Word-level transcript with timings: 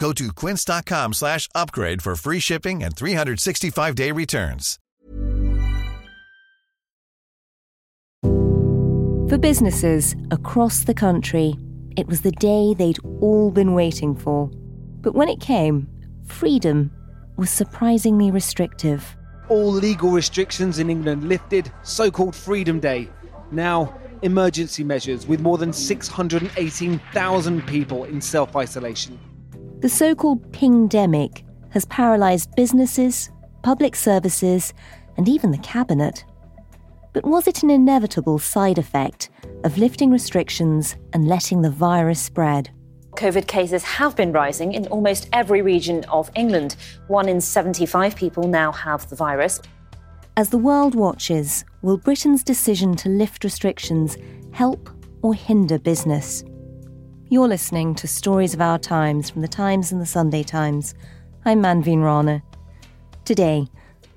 Go 0.00 0.12
to 0.14 0.32
quince.com 0.32 1.12
slash 1.12 1.46
upgrade 1.54 2.00
for 2.02 2.16
free 2.16 2.40
shipping 2.40 2.82
and 2.82 2.96
365-day 2.96 4.10
returns. 4.12 4.78
For 9.28 9.38
businesses 9.38 10.16
across 10.30 10.84
the 10.84 10.94
country, 10.94 11.54
it 11.96 12.08
was 12.08 12.22
the 12.22 12.32
day 12.32 12.74
they'd 12.74 12.98
all 13.20 13.50
been 13.50 13.74
waiting 13.74 14.16
for. 14.16 14.50
But 15.02 15.14
when 15.14 15.28
it 15.28 15.38
came, 15.38 15.86
freedom 16.24 16.90
was 17.36 17.50
surprisingly 17.50 18.30
restrictive. 18.30 19.04
All 19.50 19.70
legal 19.70 20.10
restrictions 20.10 20.78
in 20.78 20.88
England 20.88 21.28
lifted, 21.28 21.70
so 21.82 22.10
called 22.10 22.34
Freedom 22.34 22.80
Day. 22.80 23.10
Now, 23.52 23.94
emergency 24.22 24.82
measures 24.82 25.26
with 25.26 25.40
more 25.40 25.58
than 25.58 25.74
618,000 25.74 27.66
people 27.66 28.04
in 28.04 28.20
self 28.20 28.56
isolation. 28.56 29.18
The 29.80 29.88
so 29.88 30.14
called 30.14 30.52
pingdemic 30.52 31.42
has 31.70 31.86
paralysed 31.86 32.54
businesses, 32.54 33.30
public 33.62 33.96
services, 33.96 34.74
and 35.16 35.26
even 35.26 35.52
the 35.52 35.58
cabinet. 35.58 36.22
But 37.14 37.24
was 37.24 37.48
it 37.48 37.62
an 37.62 37.70
inevitable 37.70 38.38
side 38.38 38.76
effect 38.76 39.30
of 39.64 39.78
lifting 39.78 40.10
restrictions 40.10 40.96
and 41.14 41.26
letting 41.26 41.62
the 41.62 41.70
virus 41.70 42.20
spread? 42.20 42.70
COVID 43.12 43.46
cases 43.46 43.82
have 43.82 44.14
been 44.14 44.32
rising 44.32 44.74
in 44.74 44.86
almost 44.88 45.30
every 45.32 45.62
region 45.62 46.04
of 46.04 46.30
England. 46.36 46.76
One 47.08 47.26
in 47.26 47.40
75 47.40 48.14
people 48.14 48.48
now 48.48 48.72
have 48.72 49.08
the 49.08 49.16
virus. 49.16 49.62
As 50.36 50.50
the 50.50 50.58
world 50.58 50.94
watches, 50.94 51.64
will 51.80 51.96
Britain's 51.96 52.44
decision 52.44 52.96
to 52.96 53.08
lift 53.08 53.44
restrictions 53.44 54.18
help 54.52 54.90
or 55.22 55.32
hinder 55.32 55.78
business? 55.78 56.44
You're 57.32 57.46
listening 57.46 57.94
to 57.94 58.08
Stories 58.08 58.54
of 58.54 58.60
Our 58.60 58.80
Times 58.80 59.30
from 59.30 59.40
the 59.40 59.46
Times 59.46 59.92
and 59.92 60.00
the 60.00 60.06
Sunday 60.06 60.42
Times. 60.42 60.96
I'm 61.44 61.62
Manveen 61.62 62.02
Rana. 62.02 62.42
Today, 63.24 63.68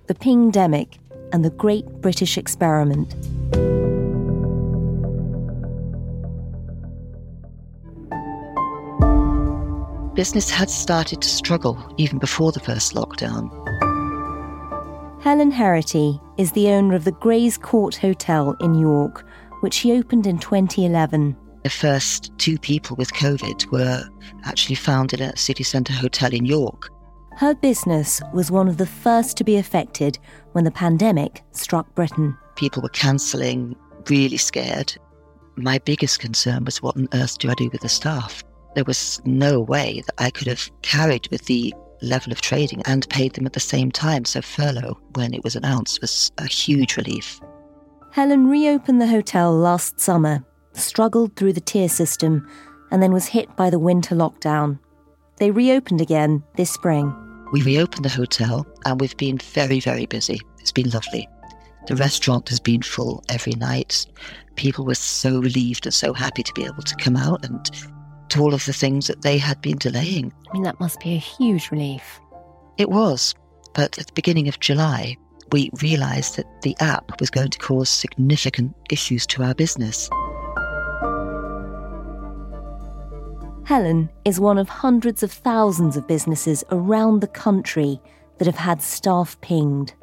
the 0.08 0.16
pingdemic 0.16 0.98
and 1.32 1.46
the 1.46 1.52
Great 1.52 1.86
British 2.02 2.40
Experiment. 2.40 3.14
Business 10.16 10.50
had 10.50 10.72
started 10.72 11.22
to 11.22 11.30
struggle 11.30 11.94
even 11.98 12.18
before 12.18 12.52
the 12.52 12.60
first 12.60 12.96
lockdown. 12.96 13.52
Helen 15.22 15.52
Herity 15.52 16.20
is 16.40 16.54
the 16.54 16.70
owner 16.70 16.96
of 16.96 17.04
the 17.04 17.12
Gray's 17.12 17.60
Court 17.60 17.96
Hotel 17.96 18.56
in 18.60 18.74
York, 18.74 19.24
which 19.62 19.76
she 19.76 19.94
opened 19.94 20.26
in 20.26 20.40
2011. 20.40 21.38
The 21.64 21.70
first 21.70 22.32
two 22.38 22.58
people 22.58 22.98
with 22.98 23.14
COVID 23.14 23.72
were 23.72 24.04
actually 24.44 24.76
found 24.76 25.14
in 25.14 25.22
a 25.22 25.36
city 25.38 25.64
centre 25.64 25.94
hotel 25.94 26.34
in 26.34 26.46
York. 26.46 26.90
Her 27.38 27.56
business 27.56 28.22
was 28.34 28.52
one 28.52 28.68
of 28.68 28.78
the 28.78 28.86
first 28.86 29.38
to 29.38 29.44
be 29.44 29.56
affected 29.56 30.20
when 30.52 30.66
the 30.66 30.72
pandemic 30.72 31.42
struck 31.52 31.94
Britain. 31.96 32.38
People 32.56 32.84
were 32.84 32.90
cancelling, 32.90 33.76
really 34.10 34.38
scared. 34.38 34.94
My 35.56 35.80
biggest 35.80 36.20
concern 36.20 36.66
was 36.66 36.82
what 36.82 36.98
on 36.98 37.08
earth 37.14 37.40
do 37.40 37.50
I 37.50 37.54
do 37.54 37.70
with 37.72 37.82
the 37.82 37.90
staff? 37.90 38.44
There 38.76 38.84
was 38.84 39.22
no 39.24 39.60
way 39.60 40.04
that 40.06 40.16
I 40.22 40.32
could 40.32 40.48
have 40.48 40.70
carried 40.82 41.28
with 41.32 41.46
the 41.46 41.74
level 42.02 42.32
of 42.32 42.42
trading 42.42 42.82
and 42.86 43.08
paid 43.10 43.34
them 43.34 43.46
at 43.46 43.54
the 43.54 43.60
same 43.60 43.92
time. 43.92 44.26
So, 44.26 44.42
furlough, 44.42 45.00
when 45.14 45.34
it 45.34 45.44
was 45.44 45.56
announced, 45.56 46.02
was 46.02 46.32
a 46.38 46.46
huge 46.46 46.98
relief. 46.98 47.40
Helen 48.12 48.48
reopened 48.48 49.02
the 49.02 49.08
hotel 49.08 49.56
last 49.56 50.00
summer, 50.00 50.44
struggled 50.74 51.36
through 51.36 51.54
the 51.54 51.62
tier 51.62 51.90
system, 51.90 52.48
and 52.92 53.02
then 53.02 53.14
was 53.14 53.28
hit 53.28 53.56
by 53.56 53.70
the 53.70 53.80
winter 53.80 54.16
lockdown. 54.16 54.80
They 55.38 55.52
reopened 55.52 56.02
again 56.02 56.44
this 56.56 56.72
spring. 56.72 57.14
We 57.52 57.62
reopened 57.62 58.06
the 58.06 58.10
hotel 58.10 58.66
and 58.86 59.00
we've 59.00 59.18
been 59.18 59.38
very, 59.38 59.80
very 59.80 60.06
busy. 60.06 60.40
It's 60.60 60.72
been 60.72 60.90
lovely. 60.90 61.28
The 61.88 61.96
restaurant 61.96 62.50
has 62.50 62.60
been 62.60 62.82
full 62.82 63.24
every 63.30 63.54
night. 63.54 64.06
People 64.56 64.86
were 64.86 64.96
so 64.96 65.40
relieved 65.40 65.86
and 65.86 65.94
so 65.94 66.14
happy 66.14 66.44
to 66.44 66.54
be 66.54 66.64
able 66.64 66.84
to 66.84 66.96
come 66.96 67.16
out 67.16 67.44
and 67.44 67.70
do 68.30 68.42
all 68.42 68.54
of 68.54 68.66
the 68.66 68.74
things 68.74 69.08
that 69.08 69.22
they 69.22 69.38
had 69.38 69.62
been 69.62 69.78
delaying. 69.78 70.32
I 70.50 70.54
mean, 70.54 70.64
that 70.64 70.80
must 70.80 71.00
be 71.00 71.16
a 71.16 71.20
huge 71.20 71.72
relief. 71.72 72.20
It 72.78 72.90
was. 72.90 73.36
But 73.74 73.98
at 74.00 74.08
the 74.08 74.14
beginning 74.14 74.48
of 74.48 74.60
July, 74.60 75.18
we 75.52 75.72
realised 75.82 76.38
that 76.38 76.62
the 76.62 76.76
app 76.80 77.20
was 77.20 77.30
going 77.30 77.50
to 77.50 77.60
cause 77.60 77.90
significant 77.90 78.76
issues 78.90 79.28
to 79.28 79.44
our 79.44 79.54
business. 79.54 80.10
Helen 83.66 84.10
is 84.26 84.42
one 84.42 84.58
of 84.58 84.68
hundreds 84.68 85.24
of 85.24 85.32
thousands 85.32 85.96
of 85.96 86.06
businesses 86.06 86.66
around 86.72 87.22
the 87.22 87.28
country 87.28 88.02
that 88.38 88.46
have 88.46 88.58
had 88.58 88.82
staff 88.82 89.40
pinged. 89.40 89.94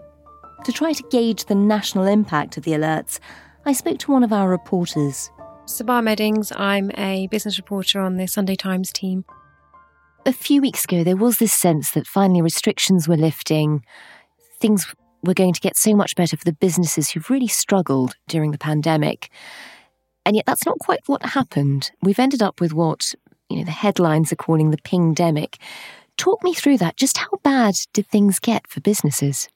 To 0.65 0.72
try 0.72 0.94
to 0.94 1.04
gauge 1.10 1.44
the 1.44 1.54
national 1.54 2.06
impact 2.06 2.56
of 2.56 2.65
the 2.65 2.72
alerts, 2.72 3.19
I 3.66 3.75
spoke 3.75 3.99
to 3.99 4.12
one 4.12 4.25
of 4.25 4.32
our 4.32 4.49
reporters. 4.49 5.31
Sabah 5.66 6.03
Meddings, 6.03 6.53
I'm 6.56 6.91
a 6.97 7.26
business 7.26 7.59
reporter 7.59 8.00
on 8.00 8.16
the 8.16 8.26
Sunday 8.26 8.56
Times 8.56 8.93
team. 8.93 9.26
A 10.25 10.32
few 10.32 10.62
weeks 10.62 10.84
ago, 10.84 11.04
there 11.04 11.16
was 11.16 11.37
this 11.37 11.53
sense 11.53 11.91
that 11.91 12.06
finally 12.06 12.41
restrictions 12.41 13.06
were 13.06 13.16
lifting, 13.16 13.84
things 14.59 14.87
were 15.22 15.34
going 15.34 15.53
to 15.53 15.60
get 15.60 15.76
so 15.76 15.94
much 15.94 16.16
better 16.16 16.37
for 16.37 16.44
the 16.44 16.54
businesses 16.54 17.10
who've 17.10 17.28
really 17.28 17.47
struggled 17.47 18.15
during 18.26 18.53
the 18.53 18.59
pandemic. 18.59 19.31
And 20.25 20.34
yet, 20.34 20.47
that's 20.47 20.65
not 20.65 20.78
quite 20.78 21.00
what 21.06 21.22
happened. 21.22 21.91
We've 22.03 22.19
ended 22.19 22.43
up 22.43 22.60
with 22.60 22.72
what 22.72 23.15
you 23.50 23.59
know 23.59 23.65
the 23.65 23.71
headlines 23.71 24.33
are 24.33 24.37
calling 24.37 24.71
the 24.71 24.78
pingdemic. 24.78 25.59
Talk 26.16 26.43
me 26.43 26.55
through 26.55 26.78
that. 26.78 26.97
Just 26.97 27.16
how 27.16 27.31
bad 27.43 27.75
did 27.93 28.06
things 28.06 28.38
get 28.38 28.66
for 28.66 28.81
businesses? 28.81 29.49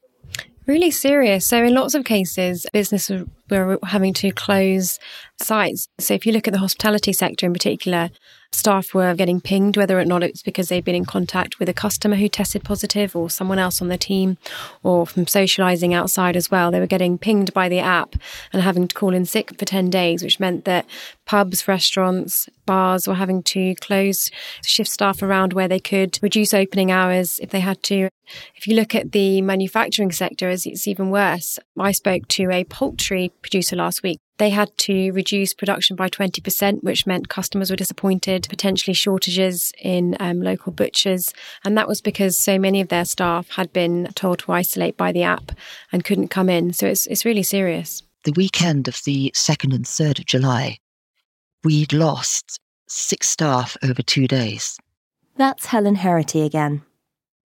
Really 0.66 0.90
serious. 0.90 1.46
So, 1.46 1.62
in 1.62 1.74
lots 1.74 1.94
of 1.94 2.04
cases, 2.04 2.66
businesses 2.72 3.26
were 3.50 3.78
having 3.84 4.12
to 4.14 4.30
close 4.32 4.98
sites. 5.40 5.88
So, 5.98 6.14
if 6.14 6.26
you 6.26 6.32
look 6.32 6.48
at 6.48 6.52
the 6.52 6.60
hospitality 6.60 7.12
sector 7.12 7.46
in 7.46 7.52
particular, 7.52 8.10
staff 8.54 8.94
were 8.94 9.14
getting 9.14 9.40
pinged, 9.40 9.76
whether 9.76 9.98
or 9.98 10.04
not 10.04 10.22
it's 10.22 10.42
because 10.42 10.68
they've 10.68 10.84
been 10.84 10.94
in 10.94 11.04
contact 11.04 11.58
with 11.58 11.68
a 11.68 11.74
customer 11.74 12.16
who 12.16 12.28
tested 12.28 12.64
positive 12.64 13.14
or 13.14 13.28
someone 13.28 13.58
else 13.58 13.82
on 13.82 13.88
the 13.88 13.98
team 13.98 14.38
or 14.82 15.06
from 15.06 15.26
socializing 15.26 15.92
outside 15.92 16.36
as 16.36 16.50
well. 16.50 16.70
They 16.70 16.80
were 16.80 16.86
getting 16.86 17.18
pinged 17.18 17.52
by 17.52 17.68
the 17.68 17.80
app 17.80 18.14
and 18.52 18.62
having 18.62 18.88
to 18.88 18.94
call 18.94 19.12
in 19.14 19.24
sick 19.24 19.58
for 19.58 19.64
10 19.64 19.90
days, 19.90 20.22
which 20.22 20.40
meant 20.40 20.64
that 20.64 20.86
pubs, 21.26 21.66
restaurants, 21.66 22.48
bars 22.66 23.06
were 23.06 23.14
having 23.14 23.42
to 23.42 23.74
close, 23.76 24.30
shift 24.64 24.90
staff 24.90 25.22
around 25.22 25.52
where 25.52 25.68
they 25.68 25.80
could, 25.80 26.18
reduce 26.22 26.54
opening 26.54 26.90
hours 26.90 27.38
if 27.40 27.50
they 27.50 27.60
had 27.60 27.82
to. 27.84 28.08
If 28.56 28.66
you 28.66 28.74
look 28.74 28.94
at 28.94 29.12
the 29.12 29.42
manufacturing 29.42 30.12
sector, 30.12 30.48
it's 30.48 30.88
even 30.88 31.10
worse. 31.10 31.58
I 31.78 31.92
spoke 31.92 32.28
to 32.28 32.50
a 32.50 32.64
poultry 32.64 33.32
producer 33.44 33.76
last 33.76 34.02
week 34.02 34.18
they 34.38 34.50
had 34.50 34.76
to 34.78 35.12
reduce 35.12 35.54
production 35.54 35.94
by 35.94 36.08
20%, 36.08 36.82
which 36.82 37.06
meant 37.06 37.28
customers 37.28 37.70
were 37.70 37.76
disappointed, 37.76 38.46
potentially 38.48 38.94
shortages 38.94 39.72
in 39.78 40.16
um, 40.18 40.40
local 40.40 40.72
butchers. 40.72 41.32
And 41.64 41.78
that 41.78 41.86
was 41.86 42.00
because 42.00 42.36
so 42.36 42.58
many 42.58 42.80
of 42.80 42.88
their 42.88 43.04
staff 43.04 43.50
had 43.50 43.72
been 43.72 44.08
told 44.14 44.40
to 44.40 44.52
isolate 44.52 44.96
by 44.96 45.12
the 45.12 45.22
app 45.22 45.52
and 45.92 46.04
couldn't 46.04 46.28
come 46.28 46.48
in. 46.48 46.72
So 46.72 46.86
it's, 46.86 47.06
it's 47.06 47.24
really 47.24 47.44
serious. 47.44 48.02
The 48.24 48.32
weekend 48.32 48.88
of 48.88 49.00
the 49.04 49.30
2nd 49.34 49.74
and 49.74 49.84
3rd 49.84 50.20
of 50.20 50.26
July, 50.26 50.78
we'd 51.62 51.92
lost 51.92 52.58
six 52.88 53.28
staff 53.28 53.76
over 53.84 54.02
two 54.02 54.26
days. 54.26 54.78
That's 55.36 55.66
Helen 55.66 55.96
Herity 55.96 56.44
again. 56.44 56.82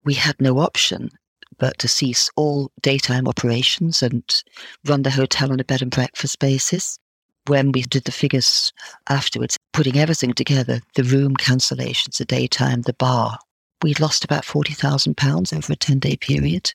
We 0.06 0.14
had 0.14 0.40
no 0.40 0.60
option 0.60 1.10
but 1.58 1.78
to 1.80 1.88
cease 1.88 2.30
all 2.36 2.72
daytime 2.82 3.28
operations 3.28 4.02
and 4.04 4.44
run 4.86 5.04
the 5.04 5.10
hotel 5.10 5.52
on 5.52 5.60
a 5.60 5.64
bed 5.64 5.82
and 5.82 5.92
breakfast 5.92 6.40
basis. 6.40 7.00
When 7.48 7.72
we 7.72 7.82
did 7.84 8.04
the 8.04 8.12
figures 8.12 8.74
afterwards, 9.10 9.58
putting 9.72 9.98
everything 9.98 10.34
together, 10.34 10.82
the 10.96 11.04
room 11.04 11.36
cancellations, 11.36 12.18
the 12.18 12.26
daytime, 12.26 12.82
the 12.82 12.94
bar, 12.94 13.40
we 13.82 13.94
lost 13.96 14.26
about 14.26 14.44
£40,000 14.44 15.56
over 15.56 15.74
a 15.74 15.76
10 15.76 16.00
day 16.00 16.18
period. 16.18 16.74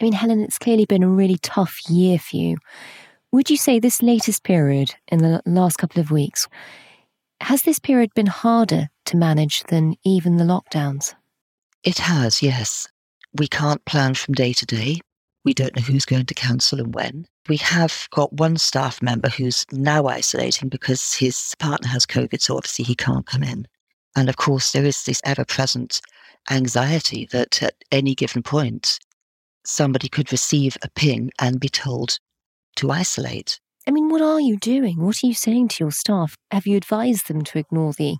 I 0.00 0.04
mean, 0.04 0.14
Helen, 0.14 0.42
it's 0.42 0.58
clearly 0.58 0.86
been 0.86 1.02
a 1.02 1.08
really 1.08 1.36
tough 1.42 1.78
year 1.88 2.18
for 2.18 2.36
you. 2.36 2.56
Would 3.32 3.50
you 3.50 3.56
say 3.56 3.78
this 3.78 4.02
latest 4.02 4.42
period 4.42 4.94
in 5.08 5.18
the 5.18 5.42
last 5.46 5.76
couple 5.76 6.00
of 6.00 6.10
weeks, 6.10 6.48
has 7.40 7.62
this 7.62 7.78
period 7.78 8.12
been 8.14 8.26
harder 8.26 8.88
to 9.06 9.16
manage 9.16 9.62
than 9.64 9.94
even 10.04 10.36
the 10.36 10.44
lockdowns? 10.44 11.14
It 11.84 11.98
has, 11.98 12.42
yes. 12.42 12.88
We 13.34 13.48
can't 13.48 13.84
plan 13.84 14.14
from 14.14 14.34
day 14.34 14.52
to 14.54 14.66
day. 14.66 15.00
We 15.44 15.54
don't 15.54 15.74
know 15.74 15.82
who's 15.82 16.04
going 16.04 16.26
to 16.26 16.34
cancel 16.34 16.80
and 16.80 16.94
when. 16.94 17.26
We 17.48 17.56
have 17.58 18.08
got 18.10 18.32
one 18.32 18.56
staff 18.56 19.00
member 19.00 19.28
who's 19.28 19.64
now 19.72 20.06
isolating 20.06 20.68
because 20.68 21.14
his 21.14 21.54
partner 21.58 21.88
has 21.88 22.06
COVID, 22.06 22.40
so 22.40 22.56
obviously 22.56 22.84
he 22.84 22.94
can't 22.94 23.26
come 23.26 23.42
in. 23.42 23.66
And 24.16 24.28
of 24.28 24.36
course, 24.36 24.72
there 24.72 24.84
is 24.84 25.04
this 25.04 25.20
ever 25.24 25.44
present 25.44 26.00
anxiety 26.50 27.28
that 27.32 27.62
at 27.62 27.74
any 27.90 28.14
given 28.14 28.42
point, 28.42 28.98
somebody 29.64 30.08
could 30.08 30.32
receive 30.32 30.76
a 30.82 30.90
ping 30.90 31.30
and 31.38 31.60
be 31.60 31.68
told 31.68 32.18
to 32.76 32.90
isolate. 32.90 33.60
I 33.86 33.92
mean, 33.92 34.08
what 34.08 34.22
are 34.22 34.40
you 34.40 34.56
doing? 34.58 35.00
What 35.00 35.22
are 35.22 35.26
you 35.26 35.34
saying 35.34 35.68
to 35.68 35.84
your 35.84 35.92
staff? 35.92 36.36
Have 36.50 36.66
you 36.66 36.76
advised 36.76 37.28
them 37.28 37.42
to 37.42 37.58
ignore 37.58 37.92
the 37.92 38.16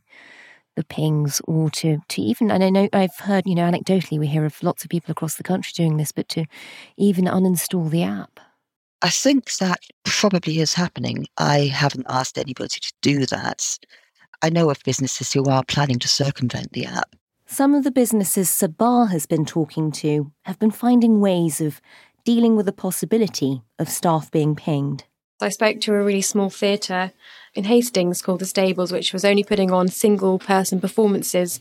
the 0.77 0.85
pings 0.85 1.41
or 1.47 1.71
to, 1.71 1.99
to 2.09 2.23
even 2.23 2.51
and 2.51 2.63
I 2.63 2.71
know 2.71 2.89
I've 2.93 3.17
heard, 3.17 3.45
you 3.47 3.55
know, 3.55 3.71
anecdotally 3.71 4.19
we 4.19 4.27
hear 4.27 4.45
of 4.45 4.63
lots 4.63 4.85
of 4.85 4.91
people 4.91 5.13
across 5.13 5.37
the 5.37 5.43
country 5.43 5.73
doing 5.75 5.97
this, 5.97 6.13
but 6.13 6.29
to 6.31 6.47
even 6.97 7.25
uninstall 7.25 7.91
the 7.91 8.03
app? 8.03 8.41
I 9.03 9.09
think 9.09 9.55
that 9.57 9.81
probably 10.05 10.61
is 10.61 10.75
happening. 10.75 11.27
I 11.39 11.67
haven't 11.67 12.07
asked 12.09 12.37
anybody 12.37 12.77
to 12.81 12.93
do 13.01 13.27
that. 13.27 13.79
I 14.43 14.51
know 14.51 14.71
of 14.71 14.79
businesses 14.85 15.33
who 15.33 15.45
are 15.47 15.65
planning 15.65 15.99
to 16.01 16.09
circumvent 16.09 16.73
the 16.73 16.87
app. 16.87 17.17
Some 17.47 17.75
of 17.75 17.85
the 17.85 17.91
businesses 17.91 18.49
Sabah 18.49 19.11
has 19.11 19.27
been 19.27 19.45
talking 19.45 19.91
to 19.93 20.33
have 20.45 20.59
been 20.59 20.71
finding 20.71 21.21
ways 21.21 21.61
of 21.61 21.81
dealing 22.25 22.57
with 22.57 22.67
the 22.67 22.73
possibility 22.73 23.63
of 23.79 23.89
staff 23.89 24.31
being 24.31 24.55
pinged. 24.55 25.05
I 25.41 25.49
spoke 25.49 25.81
to 25.81 25.95
a 25.95 26.03
really 26.03 26.21
small 26.21 26.51
theatre 26.51 27.13
in 27.55 27.65
Hastings 27.65 28.23
called 28.23 28.41
The 28.41 28.47
Stables, 28.47 28.93
which 28.93 29.13
was 29.13 29.25
only 29.25 29.43
putting 29.43 29.73
on 29.73 29.89
single 29.89 30.39
person 30.39 30.81
performances 30.81 31.59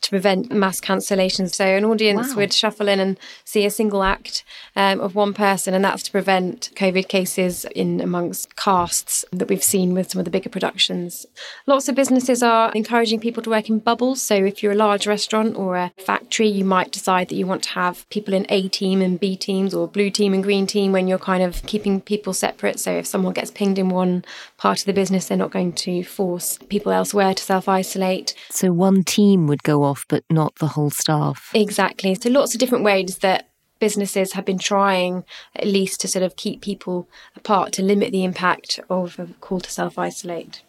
to 0.00 0.10
prevent 0.10 0.52
mass 0.52 0.80
cancellations. 0.80 1.54
So 1.54 1.64
an 1.64 1.84
audience 1.84 2.30
wow. 2.30 2.36
would 2.36 2.52
shuffle 2.52 2.88
in 2.88 3.00
and 3.00 3.18
see 3.44 3.64
a 3.64 3.70
single 3.70 4.02
act 4.02 4.44
um, 4.76 5.00
of 5.00 5.14
one 5.14 5.34
person, 5.34 5.74
and 5.74 5.84
that's 5.84 6.04
to 6.04 6.12
prevent 6.12 6.70
COVID 6.76 7.08
cases 7.08 7.64
in 7.74 8.00
amongst 8.00 8.54
casts 8.56 9.24
that 9.32 9.48
we've 9.48 9.62
seen 9.62 9.94
with 9.94 10.10
some 10.10 10.18
of 10.18 10.24
the 10.24 10.30
bigger 10.30 10.50
productions. 10.50 11.26
Lots 11.66 11.88
of 11.88 11.94
businesses 11.94 12.42
are 12.42 12.70
encouraging 12.72 13.20
people 13.20 13.42
to 13.42 13.50
work 13.50 13.68
in 13.68 13.78
bubbles. 13.78 14.22
So 14.22 14.36
if 14.36 14.62
you're 14.62 14.72
a 14.72 14.76
large 14.76 15.06
restaurant 15.06 15.56
or 15.56 15.76
a 15.76 15.92
factory, 15.98 16.48
you 16.48 16.64
might 16.64 16.92
decide 16.92 17.28
that 17.28 17.36
you 17.36 17.46
want 17.46 17.64
to 17.64 17.70
have 17.70 18.08
people 18.10 18.34
in 18.34 18.46
A 18.48 18.68
team 18.68 19.00
and 19.00 19.18
B 19.18 19.36
teams 19.36 19.74
or 19.74 19.88
blue 19.88 20.10
team 20.10 20.34
and 20.34 20.42
green 20.42 20.66
team 20.66 20.92
when 20.92 21.08
you're 21.08 21.18
kind 21.18 21.42
of 21.42 21.64
keeping 21.66 22.00
people 22.00 22.32
separate. 22.32 22.78
So 22.78 22.92
if 22.92 23.06
someone 23.06 23.32
gets 23.32 23.50
pinged 23.50 23.78
in 23.78 23.88
one 23.88 24.24
part 24.56 24.80
of 24.80 24.86
the 24.86 24.92
business, 24.92 25.30
they're 25.32 25.38
not 25.38 25.50
going 25.50 25.72
to 25.72 26.04
force 26.04 26.58
people 26.68 26.92
elsewhere 26.92 27.32
to 27.32 27.42
self 27.42 27.66
isolate. 27.66 28.34
So 28.50 28.70
one 28.70 29.02
team 29.02 29.46
would 29.46 29.62
go 29.62 29.82
off, 29.82 30.04
but 30.06 30.24
not 30.28 30.56
the 30.56 30.66
whole 30.66 30.90
staff. 30.90 31.50
Exactly. 31.54 32.14
So 32.14 32.28
lots 32.28 32.52
of 32.52 32.60
different 32.60 32.84
ways 32.84 33.16
that 33.20 33.48
businesses 33.78 34.34
have 34.34 34.44
been 34.44 34.58
trying 34.58 35.24
at 35.56 35.66
least 35.66 36.02
to 36.02 36.08
sort 36.08 36.22
of 36.22 36.36
keep 36.36 36.60
people 36.60 37.08
apart 37.34 37.72
to 37.72 37.82
limit 37.82 38.12
the 38.12 38.24
impact 38.24 38.78
of 38.90 39.18
a 39.18 39.26
call 39.40 39.60
to 39.60 39.70
self 39.70 39.98
isolate. 39.98 40.64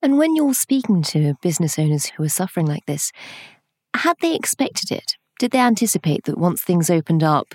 And 0.00 0.16
when 0.16 0.34
you're 0.34 0.54
speaking 0.54 1.02
to 1.02 1.34
business 1.42 1.78
owners 1.78 2.06
who 2.06 2.22
are 2.22 2.30
suffering 2.30 2.64
like 2.64 2.86
this, 2.86 3.12
had 3.94 4.16
they 4.22 4.34
expected 4.34 4.90
it? 4.90 5.16
Did 5.38 5.50
they 5.50 5.58
anticipate 5.58 6.24
that 6.24 6.38
once 6.38 6.62
things 6.62 6.88
opened 6.88 7.22
up, 7.22 7.54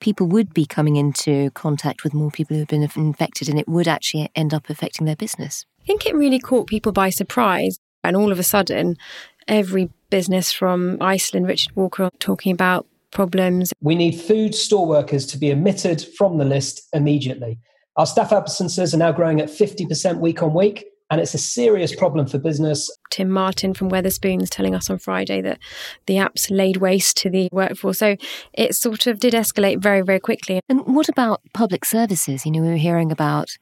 people 0.00 0.26
would 0.26 0.52
be 0.52 0.66
coming 0.66 0.96
into 0.96 1.50
contact 1.52 2.04
with 2.04 2.12
more 2.12 2.30
people 2.30 2.54
who 2.54 2.60
have 2.60 2.68
been 2.68 2.86
infected 2.96 3.48
and 3.48 3.58
it 3.58 3.66
would 3.66 3.88
actually 3.88 4.28
end 4.34 4.52
up 4.52 4.68
affecting 4.68 5.06
their 5.06 5.16
business? 5.16 5.64
I 5.86 5.88
think 5.88 6.04
it 6.04 6.16
really 6.16 6.40
caught 6.40 6.66
people 6.66 6.90
by 6.90 7.10
surprise. 7.10 7.78
And 8.02 8.16
all 8.16 8.32
of 8.32 8.40
a 8.40 8.42
sudden, 8.42 8.96
every 9.46 9.88
business 10.10 10.50
from 10.50 10.98
Iceland, 11.00 11.46
Richard 11.46 11.76
Walker 11.76 12.10
talking 12.18 12.50
about 12.50 12.88
problems. 13.12 13.72
We 13.80 13.94
need 13.94 14.20
food 14.20 14.56
store 14.56 14.84
workers 14.84 15.26
to 15.26 15.38
be 15.38 15.52
omitted 15.52 16.04
from 16.18 16.38
the 16.38 16.44
list 16.44 16.88
immediately. 16.92 17.60
Our 17.96 18.06
staff 18.06 18.32
absences 18.32 18.94
are 18.94 18.98
now 18.98 19.12
growing 19.12 19.40
at 19.40 19.48
50% 19.48 20.18
week 20.18 20.42
on 20.42 20.54
week, 20.54 20.86
and 21.08 21.20
it's 21.20 21.34
a 21.34 21.38
serious 21.38 21.94
problem 21.94 22.26
for 22.26 22.38
business. 22.38 22.90
Tim 23.12 23.30
Martin 23.30 23.72
from 23.72 23.88
Wetherspoons 23.88 24.48
telling 24.50 24.74
us 24.74 24.90
on 24.90 24.98
Friday 24.98 25.40
that 25.42 25.60
the 26.06 26.16
apps 26.16 26.50
laid 26.50 26.78
waste 26.78 27.16
to 27.18 27.30
the 27.30 27.48
workforce. 27.52 28.00
So 28.00 28.16
it 28.52 28.74
sort 28.74 29.06
of 29.06 29.20
did 29.20 29.34
escalate 29.34 29.80
very, 29.80 30.02
very 30.02 30.18
quickly. 30.18 30.60
And 30.68 30.80
what 30.84 31.08
about 31.08 31.42
public 31.54 31.84
services? 31.84 32.44
You 32.44 32.50
know, 32.50 32.62
we 32.62 32.70
were 32.70 32.74
hearing 32.74 33.12
about 33.12 33.56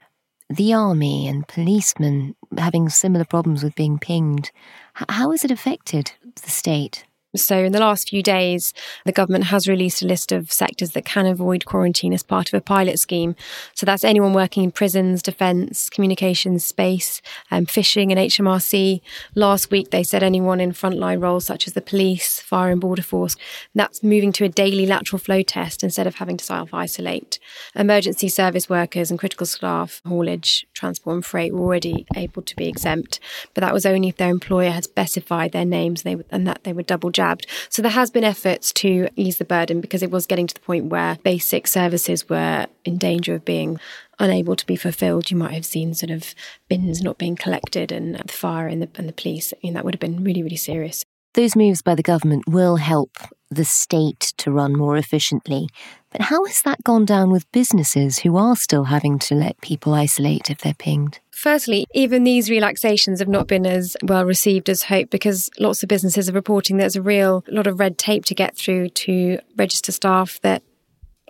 the 0.49 0.75
army 0.75 1.27
and 1.29 1.49
policemen 1.49 2.37
having 2.57 2.89
similar 2.89 3.25
problems 3.25 3.63
with 3.63 3.75
being 3.75 3.99
pinged. 3.99 4.51
How 4.95 5.31
has 5.31 5.45
it 5.45 5.51
affected 5.51 6.13
the 6.43 6.51
state? 6.51 7.05
So, 7.37 7.59
in 7.59 7.73
the 7.73 7.81
last 7.81 8.11
few 8.11 8.23
days, 8.23 8.73
the 9.05 9.13
government 9.13 9.45
has 9.45 9.67
released 9.67 10.03
a 10.03 10.07
list 10.07 10.31
of 10.31 10.53
sectors 10.53 10.91
that 10.93 11.05
can 11.05 11.27
avoid 11.27 11.65
quarantine 11.65 12.13
as 12.13 12.23
part 12.23 12.49
of 12.49 12.55
a 12.55 12.61
pilot 12.61 12.99
scheme. 12.99 13.35
So, 13.75 13.85
that's 13.85 14.05
anyone 14.05 14.33
working 14.33 14.65
in 14.65 14.71
prisons, 14.71 15.23
defence, 15.23 15.91
communications, 15.91 16.65
space, 16.65 17.21
um, 17.51 17.67
fishing, 17.67 18.13
and 18.13 18.21
HMRC. 18.21 19.01
Last 19.35 19.71
week, 19.71 19.91
they 19.91 20.03
said 20.03 20.23
anyone 20.23 20.61
in 20.61 20.73
frontline 20.73 21.21
roles 21.21 21.45
such 21.45 21.67
as 21.67 21.73
the 21.73 21.81
police, 21.81 22.41
fire, 22.41 22.71
and 22.71 22.81
border 22.81 23.03
force. 23.03 23.37
That's 23.75 24.03
moving 24.03 24.33
to 24.33 24.45
a 24.45 24.49
daily 24.49 24.87
lateral 24.87 25.19
flow 25.19 25.43
test 25.43 25.83
instead 25.83 26.07
of 26.07 26.17
having 26.17 26.37
to 26.37 26.45
self 26.45 26.73
isolate. 26.73 27.39
Emergency 27.75 28.29
service 28.29 28.69
workers 28.69 29.11
and 29.11 29.19
critical 29.19 29.47
staff, 29.47 30.01
haulage, 30.07 30.67
transport, 30.73 31.15
and 31.15 31.25
freight 31.25 31.53
were 31.53 31.61
already 31.61 32.07
able 32.15 32.43
to 32.43 32.55
be 32.57 32.69
exempt, 32.69 33.19
but 33.55 33.61
that 33.63 33.75
was 33.75 33.87
only 33.87 34.09
if 34.09 34.17
their 34.17 34.31
employer 34.31 34.71
had 34.71 34.85
specified 34.85 35.53
their 35.53 35.65
names 35.65 36.05
and 36.05 36.47
that 36.47 36.65
they 36.65 36.73
were 36.73 36.83
double 36.83 37.11
jabbed. 37.25 37.47
So 37.69 37.83
there 37.83 37.91
has 37.91 38.11
been 38.11 38.25
efforts 38.25 38.73
to 38.75 39.09
ease 39.17 39.39
the 39.39 39.45
burden 39.45 39.81
because 39.81 40.03
it 40.03 40.11
was 40.11 40.27
getting 40.27 40.47
to 40.47 40.55
the 40.55 40.61
point 40.61 40.87
where 40.87 41.17
basic 41.23 41.67
services 41.67 42.29
were 42.29 42.67
in 42.85 42.99
danger 42.99 43.35
of 43.35 43.45
being 43.45 43.81
unable 44.19 44.57
to 44.57 44.67
be 44.67 44.77
fulfilled. 44.77 45.31
You 45.31 45.37
might 45.37 45.53
have 45.53 45.65
seen 45.65 45.95
sort 45.95 46.11
of 46.11 46.35
bins 46.69 47.03
not 47.03 47.19
being 47.19 47.37
collected 47.37 47.91
and 47.91 48.15
the 48.15 48.33
fire 48.33 48.69
and 48.69 48.83
the, 48.83 48.89
and 48.97 49.09
the 49.09 49.13
police. 49.13 49.53
I 49.53 49.59
mean, 49.63 49.75
that 49.75 49.85
would 49.85 49.95
have 49.95 50.01
been 50.01 50.23
really, 50.23 50.43
really 50.43 50.57
serious. 50.57 51.05
Those 51.35 51.57
moves 51.57 51.83
by 51.83 51.97
the 51.97 52.03
government 52.03 52.45
will 52.47 52.77
help 52.77 53.19
the 53.51 53.65
state 53.65 54.33
to 54.37 54.53
run 54.53 54.73
more 54.73 54.97
efficiently. 54.97 55.69
But 56.11 56.23
how 56.23 56.45
has 56.45 56.63
that 56.63 56.85
gone 56.85 57.05
down 57.05 57.31
with 57.31 57.51
businesses 57.51 58.21
who 58.21 58.37
are 58.37 58.55
still 58.55 58.85
having 58.85 59.19
to 59.21 59.35
let 59.35 59.61
people 59.61 59.95
isolate 59.95 60.49
if 60.49 60.59
they're 60.59 60.75
pinged? 60.75 61.19
Firstly, 61.33 61.87
even 61.93 62.23
these 62.23 62.51
relaxations 62.51 63.19
have 63.19 63.29
not 63.29 63.49
been 63.49 63.67
as 63.67 63.97
well 64.05 64.25
received 64.25 64.69
as 64.69 64.85
hoped 64.85 65.11
because 65.11 65.51
lots 65.59 65.83
of 65.83 65.89
businesses 65.89 66.29
are 66.29 66.33
reporting 66.33 66.77
there's 66.77 66.95
a 66.95 67.03
real 67.03 67.45
lot 67.49 67.67
of 67.67 67.81
red 67.81 67.99
tape 67.99 68.25
to 68.27 68.35
get 68.35 68.57
through 68.57 68.91
to 68.91 69.39
register 69.57 69.91
staff 69.91 70.39
that 70.43 70.63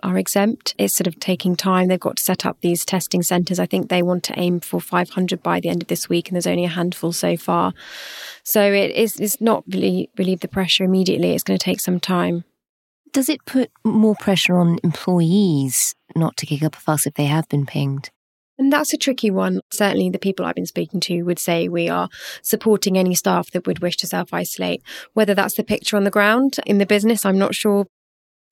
are 0.05 0.17
exempt. 0.17 0.75
It's 0.77 0.93
sort 0.93 1.07
of 1.07 1.19
taking 1.19 1.55
time. 1.55 1.87
They've 1.87 1.99
got 1.99 2.17
to 2.17 2.23
set 2.23 2.45
up 2.45 2.57
these 2.61 2.85
testing 2.85 3.23
centres. 3.23 3.59
I 3.59 3.65
think 3.65 3.89
they 3.89 4.03
want 4.03 4.23
to 4.25 4.39
aim 4.39 4.59
for 4.59 4.79
500 4.79 5.41
by 5.41 5.59
the 5.59 5.69
end 5.69 5.81
of 5.81 5.87
this 5.87 6.07
week, 6.07 6.29
and 6.29 6.35
there's 6.35 6.47
only 6.47 6.65
a 6.65 6.69
handful 6.69 7.11
so 7.11 7.35
far. 7.35 7.73
So 8.43 8.61
it 8.61 8.91
is 8.91 9.19
it's 9.19 9.41
not 9.41 9.63
really 9.67 10.09
relieve 10.17 10.41
the 10.41 10.47
pressure 10.47 10.83
immediately. 10.83 11.33
It's 11.33 11.43
going 11.43 11.57
to 11.57 11.63
take 11.63 11.79
some 11.79 11.99
time. 11.99 12.43
Does 13.11 13.29
it 13.29 13.45
put 13.45 13.71
more 13.83 14.15
pressure 14.19 14.57
on 14.57 14.77
employees 14.83 15.95
not 16.15 16.35
to 16.37 16.45
kick 16.45 16.63
up 16.63 16.75
a 16.75 16.79
fuss 16.79 17.05
if 17.05 17.13
they 17.13 17.25
have 17.25 17.47
been 17.49 17.65
pinged? 17.65 18.09
And 18.57 18.71
that's 18.71 18.93
a 18.93 18.97
tricky 18.97 19.31
one. 19.31 19.59
Certainly, 19.71 20.11
the 20.11 20.19
people 20.19 20.45
I've 20.45 20.55
been 20.55 20.65
speaking 20.65 20.99
to 21.01 21.23
would 21.23 21.39
say 21.39 21.67
we 21.67 21.89
are 21.89 22.09
supporting 22.41 22.97
any 22.97 23.15
staff 23.15 23.51
that 23.51 23.67
would 23.67 23.79
wish 23.79 23.97
to 23.97 24.07
self 24.07 24.33
isolate. 24.33 24.81
Whether 25.13 25.33
that's 25.33 25.55
the 25.55 25.63
picture 25.63 25.97
on 25.97 26.03
the 26.03 26.11
ground 26.11 26.57
in 26.65 26.77
the 26.77 26.85
business, 26.85 27.25
I'm 27.25 27.37
not 27.37 27.55
sure 27.55 27.87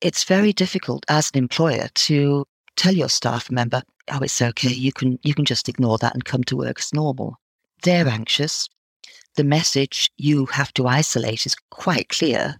it's 0.01 0.23
very 0.23 0.53
difficult 0.53 1.05
as 1.09 1.31
an 1.33 1.39
employer 1.39 1.88
to 1.93 2.45
tell 2.75 2.93
your 2.93 3.09
staff 3.09 3.51
member, 3.51 3.81
oh, 4.12 4.19
it's 4.21 4.41
okay, 4.41 4.69
you 4.73 4.91
can, 4.91 5.19
you 5.23 5.33
can 5.33 5.45
just 5.45 5.69
ignore 5.69 5.97
that 6.00 6.13
and 6.13 6.25
come 6.25 6.43
to 6.45 6.57
work 6.57 6.79
as 6.79 6.93
normal. 6.93 7.38
They're 7.83 8.07
anxious. 8.07 8.69
The 9.35 9.43
message 9.43 10.12
you 10.17 10.45
have 10.47 10.73
to 10.73 10.88
isolate 10.88 11.45
is 11.45 11.55
quite 11.71 12.09
clear. 12.09 12.55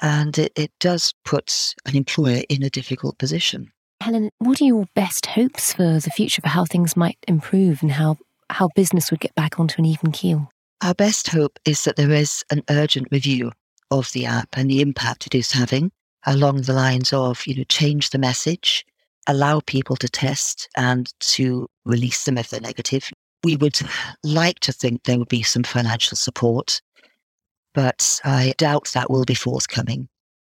And 0.00 0.36
it, 0.38 0.52
it 0.56 0.72
does 0.78 1.14
put 1.24 1.74
an 1.86 1.96
employer 1.96 2.42
in 2.48 2.62
a 2.62 2.70
difficult 2.70 3.18
position. 3.18 3.72
Helen, 4.00 4.30
what 4.38 4.60
are 4.60 4.64
your 4.64 4.86
best 4.94 5.26
hopes 5.26 5.72
for 5.72 5.98
the 6.00 6.10
future 6.10 6.42
for 6.42 6.48
how 6.48 6.64
things 6.64 6.96
might 6.96 7.18
improve 7.26 7.82
and 7.82 7.90
how, 7.90 8.18
how 8.50 8.68
business 8.74 9.10
would 9.10 9.20
get 9.20 9.34
back 9.34 9.58
onto 9.58 9.76
an 9.78 9.86
even 9.86 10.12
keel? 10.12 10.50
Our 10.82 10.94
best 10.94 11.28
hope 11.28 11.58
is 11.64 11.84
that 11.84 11.96
there 11.96 12.12
is 12.12 12.44
an 12.50 12.62
urgent 12.68 13.08
review 13.10 13.52
of 13.90 14.12
the 14.12 14.26
app 14.26 14.50
and 14.52 14.70
the 14.70 14.82
impact 14.82 15.26
it 15.26 15.34
is 15.34 15.52
having 15.52 15.90
along 16.26 16.62
the 16.62 16.72
lines 16.72 17.12
of, 17.12 17.46
you 17.46 17.54
know, 17.54 17.64
change 17.64 18.10
the 18.10 18.18
message, 18.18 18.84
allow 19.26 19.60
people 19.60 19.96
to 19.96 20.08
test 20.08 20.68
and 20.76 21.12
to 21.20 21.68
release 21.84 22.24
them 22.24 22.38
if 22.38 22.50
they're 22.50 22.60
negative. 22.60 23.10
We 23.44 23.56
would 23.56 23.78
like 24.22 24.60
to 24.60 24.72
think 24.72 25.04
there 25.04 25.18
would 25.18 25.28
be 25.28 25.42
some 25.42 25.62
financial 25.62 26.16
support, 26.16 26.80
but 27.74 28.20
I 28.24 28.54
doubt 28.58 28.90
that 28.94 29.10
will 29.10 29.24
be 29.24 29.34
forthcoming. 29.34 30.08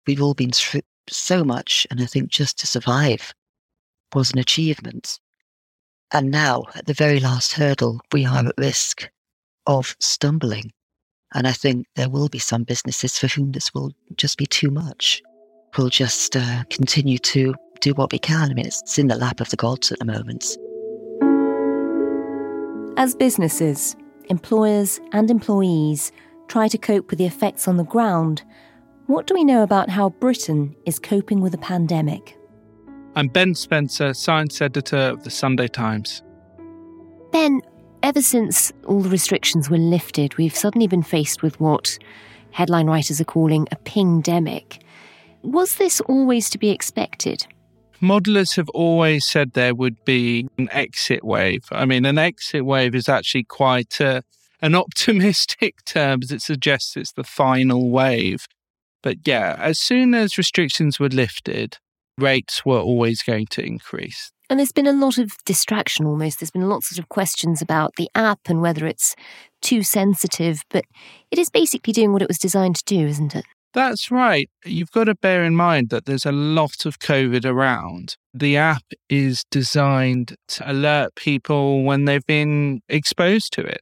We've 0.06 0.22
all 0.22 0.34
been 0.34 0.50
through 0.50 0.82
so 1.08 1.44
much, 1.44 1.86
and 1.90 2.00
I 2.00 2.06
think 2.06 2.30
just 2.30 2.58
to 2.58 2.66
survive 2.66 3.32
was 4.14 4.32
an 4.32 4.38
achievement. 4.38 5.18
And 6.12 6.30
now, 6.30 6.64
at 6.74 6.86
the 6.86 6.94
very 6.94 7.20
last 7.20 7.54
hurdle, 7.54 8.00
we 8.12 8.26
are 8.26 8.46
at 8.46 8.54
risk 8.58 9.08
of 9.66 9.96
stumbling. 10.00 10.72
And 11.34 11.46
I 11.46 11.52
think 11.52 11.86
there 11.96 12.10
will 12.10 12.28
be 12.28 12.38
some 12.38 12.64
businesses 12.64 13.18
for 13.18 13.26
whom 13.28 13.52
this 13.52 13.72
will 13.72 13.92
just 14.16 14.36
be 14.36 14.44
too 14.44 14.70
much. 14.70 15.22
We'll 15.78 15.88
just 15.88 16.36
uh, 16.36 16.64
continue 16.68 17.16
to 17.18 17.54
do 17.80 17.92
what 17.94 18.12
we 18.12 18.18
can. 18.18 18.50
I 18.50 18.54
mean, 18.54 18.66
it's 18.66 18.98
in 18.98 19.08
the 19.08 19.16
lap 19.16 19.40
of 19.40 19.48
the 19.48 19.56
gods 19.56 19.90
at 19.90 19.98
the 19.98 20.04
moment. 20.04 20.44
As 22.98 23.14
businesses, 23.14 23.96
employers, 24.28 25.00
and 25.12 25.30
employees 25.30 26.12
try 26.48 26.68
to 26.68 26.76
cope 26.76 27.08
with 27.08 27.18
the 27.18 27.24
effects 27.24 27.66
on 27.66 27.78
the 27.78 27.84
ground, 27.84 28.42
what 29.06 29.26
do 29.26 29.32
we 29.32 29.44
know 29.44 29.62
about 29.62 29.88
how 29.88 30.10
Britain 30.10 30.76
is 30.84 30.98
coping 30.98 31.40
with 31.40 31.54
a 31.54 31.58
pandemic? 31.58 32.36
I'm 33.16 33.28
Ben 33.28 33.54
Spencer, 33.54 34.12
science 34.12 34.60
editor 34.60 34.96
of 34.96 35.24
the 35.24 35.30
Sunday 35.30 35.68
Times. 35.68 36.22
Ben, 37.32 37.62
ever 38.02 38.20
since 38.20 38.72
all 38.86 39.00
the 39.00 39.08
restrictions 39.08 39.70
were 39.70 39.78
lifted, 39.78 40.36
we've 40.36 40.54
suddenly 40.54 40.86
been 40.86 41.02
faced 41.02 41.42
with 41.42 41.58
what 41.60 41.98
headline 42.50 42.86
writers 42.88 43.22
are 43.22 43.24
calling 43.24 43.66
a 43.72 43.76
pingdemic. 43.76 44.82
Was 45.42 45.76
this 45.76 46.00
always 46.02 46.48
to 46.50 46.58
be 46.58 46.70
expected? 46.70 47.46
Modelers 48.00 48.56
have 48.56 48.68
always 48.70 49.24
said 49.24 49.52
there 49.52 49.74
would 49.74 50.04
be 50.04 50.48
an 50.58 50.68
exit 50.72 51.24
wave. 51.24 51.64
I 51.70 51.84
mean, 51.84 52.04
an 52.04 52.18
exit 52.18 52.64
wave 52.64 52.94
is 52.94 53.08
actually 53.08 53.44
quite 53.44 54.00
a, 54.00 54.22
an 54.60 54.74
optimistic 54.84 55.84
term 55.84 56.20
as 56.22 56.32
it 56.32 56.42
suggests 56.42 56.96
it's 56.96 57.12
the 57.12 57.24
final 57.24 57.90
wave. 57.90 58.46
But 59.02 59.18
yeah, 59.24 59.56
as 59.58 59.78
soon 59.78 60.14
as 60.14 60.38
restrictions 60.38 61.00
were 61.00 61.08
lifted, 61.08 61.78
rates 62.18 62.64
were 62.64 62.80
always 62.80 63.22
going 63.22 63.46
to 63.50 63.64
increase. 63.64 64.30
And 64.48 64.58
there's 64.58 64.72
been 64.72 64.86
a 64.86 64.92
lot 64.92 65.16
of 65.18 65.32
distraction 65.44 66.04
almost. 66.04 66.40
There's 66.40 66.50
been 66.50 66.68
lots 66.68 66.96
of 66.98 67.08
questions 67.08 67.62
about 67.62 67.94
the 67.96 68.10
app 68.14 68.40
and 68.48 68.60
whether 68.60 68.86
it's 68.86 69.16
too 69.62 69.82
sensitive, 69.82 70.62
but 70.68 70.84
it 71.30 71.38
is 71.38 71.48
basically 71.48 71.92
doing 71.92 72.12
what 72.12 72.22
it 72.22 72.28
was 72.28 72.38
designed 72.38 72.76
to 72.76 72.84
do, 72.84 73.06
isn't 73.06 73.34
it? 73.34 73.44
That's 73.74 74.10
right. 74.10 74.50
You've 74.64 74.90
got 74.90 75.04
to 75.04 75.14
bear 75.14 75.44
in 75.44 75.54
mind 75.54 75.88
that 75.90 76.04
there's 76.04 76.26
a 76.26 76.32
lot 76.32 76.84
of 76.84 76.98
COVID 76.98 77.44
around. 77.46 78.16
The 78.34 78.56
app 78.56 78.84
is 79.08 79.44
designed 79.50 80.36
to 80.48 80.70
alert 80.70 81.14
people 81.14 81.82
when 81.82 82.04
they've 82.04 82.26
been 82.26 82.82
exposed 82.88 83.52
to 83.54 83.62
it. 83.62 83.80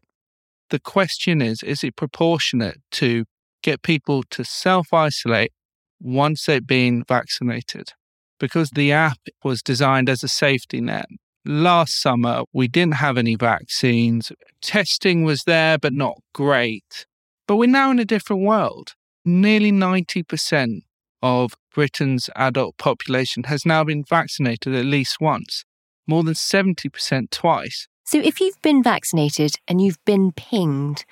The 0.70 0.78
question 0.78 1.42
is 1.42 1.62
is 1.64 1.82
it 1.82 1.96
proportionate 1.96 2.78
to 2.92 3.24
get 3.62 3.82
people 3.82 4.22
to 4.30 4.44
self 4.44 4.92
isolate 4.92 5.52
once 6.00 6.46
they've 6.46 6.66
been 6.66 7.02
vaccinated? 7.08 7.92
because 8.40 8.70
the 8.70 8.90
app 8.90 9.18
was 9.44 9.62
designed 9.62 10.08
as 10.08 10.24
a 10.24 10.28
safety 10.28 10.80
net. 10.80 11.06
Last 11.44 12.00
summer, 12.02 12.42
we 12.52 12.66
didn't 12.66 12.94
have 12.94 13.16
any 13.16 13.36
vaccines. 13.36 14.32
Testing 14.60 15.22
was 15.22 15.44
there, 15.44 15.78
but 15.78 15.92
not 15.92 16.16
great. 16.34 17.06
But 17.46 17.56
we're 17.56 17.68
now 17.68 17.90
in 17.90 17.98
a 17.98 18.04
different 18.04 18.42
world. 18.42 18.94
Nearly 19.24 19.70
90% 19.70 20.80
of 21.22 21.52
Britain's 21.74 22.30
adult 22.34 22.78
population 22.78 23.44
has 23.44 23.66
now 23.66 23.84
been 23.84 24.04
vaccinated 24.08 24.74
at 24.74 24.84
least 24.84 25.18
once, 25.20 25.64
more 26.06 26.24
than 26.24 26.34
70% 26.34 27.30
twice. 27.30 27.86
So, 28.04 28.18
if 28.18 28.40
you've 28.40 28.60
been 28.62 28.82
vaccinated 28.82 29.56
and 29.68 29.80
you've 29.80 30.04
been 30.04 30.32
pinged, 30.32 31.04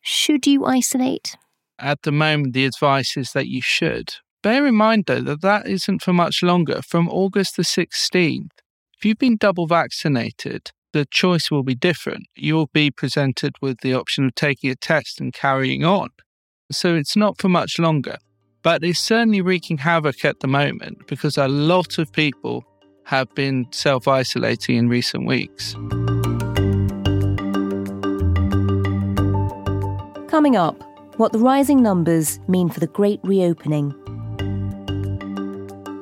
should 0.00 0.46
you 0.46 0.64
isolate? 0.64 1.36
At 1.78 2.02
the 2.02 2.12
moment, 2.12 2.54
the 2.54 2.64
advice 2.64 3.16
is 3.16 3.32
that 3.32 3.48
you 3.48 3.60
should. 3.60 4.14
Bear 4.42 4.66
in 4.66 4.74
mind, 4.74 5.04
though, 5.06 5.20
that 5.20 5.42
that 5.42 5.66
isn't 5.66 6.02
for 6.02 6.12
much 6.12 6.42
longer. 6.42 6.80
From 6.82 7.08
August 7.08 7.56
the 7.56 7.62
16th, 7.62 8.48
if 8.96 9.04
you've 9.04 9.18
been 9.18 9.36
double 9.36 9.66
vaccinated, 9.66 10.70
the 10.92 11.06
choice 11.10 11.50
will 11.50 11.62
be 11.62 11.74
different. 11.74 12.26
You'll 12.36 12.70
be 12.72 12.90
presented 12.90 13.54
with 13.60 13.80
the 13.80 13.94
option 13.94 14.26
of 14.26 14.34
taking 14.34 14.70
a 14.70 14.76
test 14.76 15.20
and 15.20 15.32
carrying 15.32 15.84
on. 15.84 16.10
So 16.72 16.94
it's 16.94 17.16
not 17.16 17.40
for 17.40 17.48
much 17.48 17.78
longer. 17.78 18.18
But 18.62 18.84
it's 18.84 19.00
certainly 19.00 19.40
wreaking 19.40 19.78
havoc 19.78 20.24
at 20.24 20.40
the 20.40 20.46
moment 20.46 21.06
because 21.06 21.36
a 21.36 21.48
lot 21.48 21.98
of 21.98 22.12
people 22.12 22.64
have 23.04 23.32
been 23.34 23.66
self 23.72 24.06
isolating 24.06 24.76
in 24.76 24.88
recent 24.88 25.26
weeks. 25.26 25.74
Coming 30.28 30.56
up, 30.56 30.82
what 31.18 31.32
the 31.32 31.38
rising 31.38 31.82
numbers 31.82 32.40
mean 32.48 32.68
for 32.68 32.80
the 32.80 32.86
great 32.86 33.20
reopening. 33.22 33.94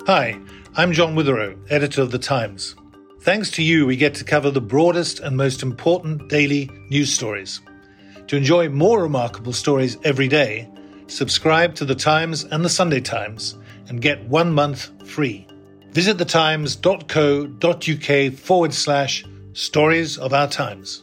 Hi, 0.06 0.38
I'm 0.76 0.92
John 0.92 1.14
Witherow, 1.14 1.58
editor 1.70 2.02
of 2.02 2.10
The 2.10 2.18
Times. 2.18 2.76
Thanks 3.22 3.50
to 3.52 3.62
you, 3.62 3.86
we 3.86 3.96
get 3.96 4.14
to 4.14 4.24
cover 4.24 4.50
the 4.50 4.60
broadest 4.60 5.20
and 5.20 5.36
most 5.36 5.62
important 5.62 6.28
daily 6.28 6.70
news 6.88 7.12
stories. 7.12 7.60
To 8.30 8.37
enjoy 8.37 8.68
more 8.68 9.02
remarkable 9.02 9.52
stories 9.52 9.99
every 10.04 10.28
day, 10.28 10.68
subscribe 11.08 11.75
to 11.75 11.84
The 11.84 11.96
Times 11.96 12.44
and 12.44 12.64
The 12.64 12.68
Sunday 12.68 13.00
Times 13.00 13.58
and 13.88 14.00
get 14.00 14.22
one 14.22 14.52
month 14.52 14.92
free. 15.04 15.49
Visit 15.90 16.18
thetimes.co.uk 16.18 18.32
forward 18.34 18.72
slash 18.72 19.25
stories 19.52 20.16
of 20.16 20.32
our 20.32 20.46
times. 20.46 21.02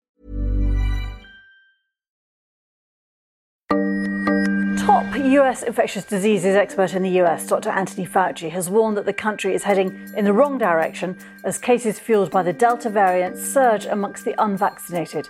Top 4.81 5.15
US 5.15 5.61
infectious 5.61 6.03
diseases 6.05 6.55
expert 6.55 6.95
in 6.95 7.03
the 7.03 7.21
US, 7.21 7.45
Dr. 7.45 7.69
Anthony 7.69 8.03
Fauci, 8.03 8.49
has 8.49 8.67
warned 8.67 8.97
that 8.97 9.05
the 9.05 9.13
country 9.13 9.53
is 9.53 9.61
heading 9.61 10.11
in 10.17 10.25
the 10.25 10.33
wrong 10.33 10.57
direction 10.57 11.15
as 11.43 11.59
cases 11.59 11.99
fueled 11.99 12.31
by 12.31 12.41
the 12.41 12.51
Delta 12.51 12.89
variant 12.89 13.37
surge 13.37 13.85
amongst 13.85 14.25
the 14.25 14.33
unvaccinated. 14.43 15.27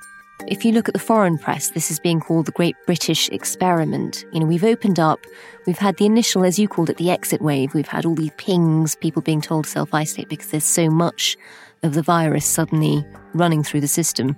If 0.47 0.63
you 0.63 0.71
look 0.71 0.87
at 0.87 0.93
the 0.93 0.99
foreign 0.99 1.37
press, 1.37 1.71
this 1.71 1.91
is 1.91 1.99
being 1.99 2.21
called 2.21 2.45
the 2.45 2.53
Great 2.53 2.77
British 2.85 3.27
Experiment. 3.27 4.23
You 4.31 4.39
know, 4.39 4.45
we've 4.45 4.63
opened 4.63 5.01
up, 5.01 5.19
we've 5.67 5.77
had 5.77 5.97
the 5.97 6.05
initial, 6.05 6.45
as 6.45 6.57
you 6.57 6.69
called 6.69 6.89
it, 6.89 6.95
the 6.95 7.11
exit 7.11 7.41
wave. 7.41 7.73
We've 7.73 7.85
had 7.85 8.05
all 8.05 8.15
these 8.15 8.31
pings, 8.37 8.95
people 8.95 9.21
being 9.21 9.41
told 9.41 9.65
to 9.65 9.69
self 9.69 9.93
isolate 9.93 10.29
because 10.29 10.51
there's 10.51 10.63
so 10.63 10.89
much 10.89 11.35
of 11.83 11.93
the 11.93 12.01
virus 12.01 12.45
suddenly 12.45 13.05
running 13.33 13.63
through 13.63 13.81
the 13.81 13.87
system. 13.89 14.37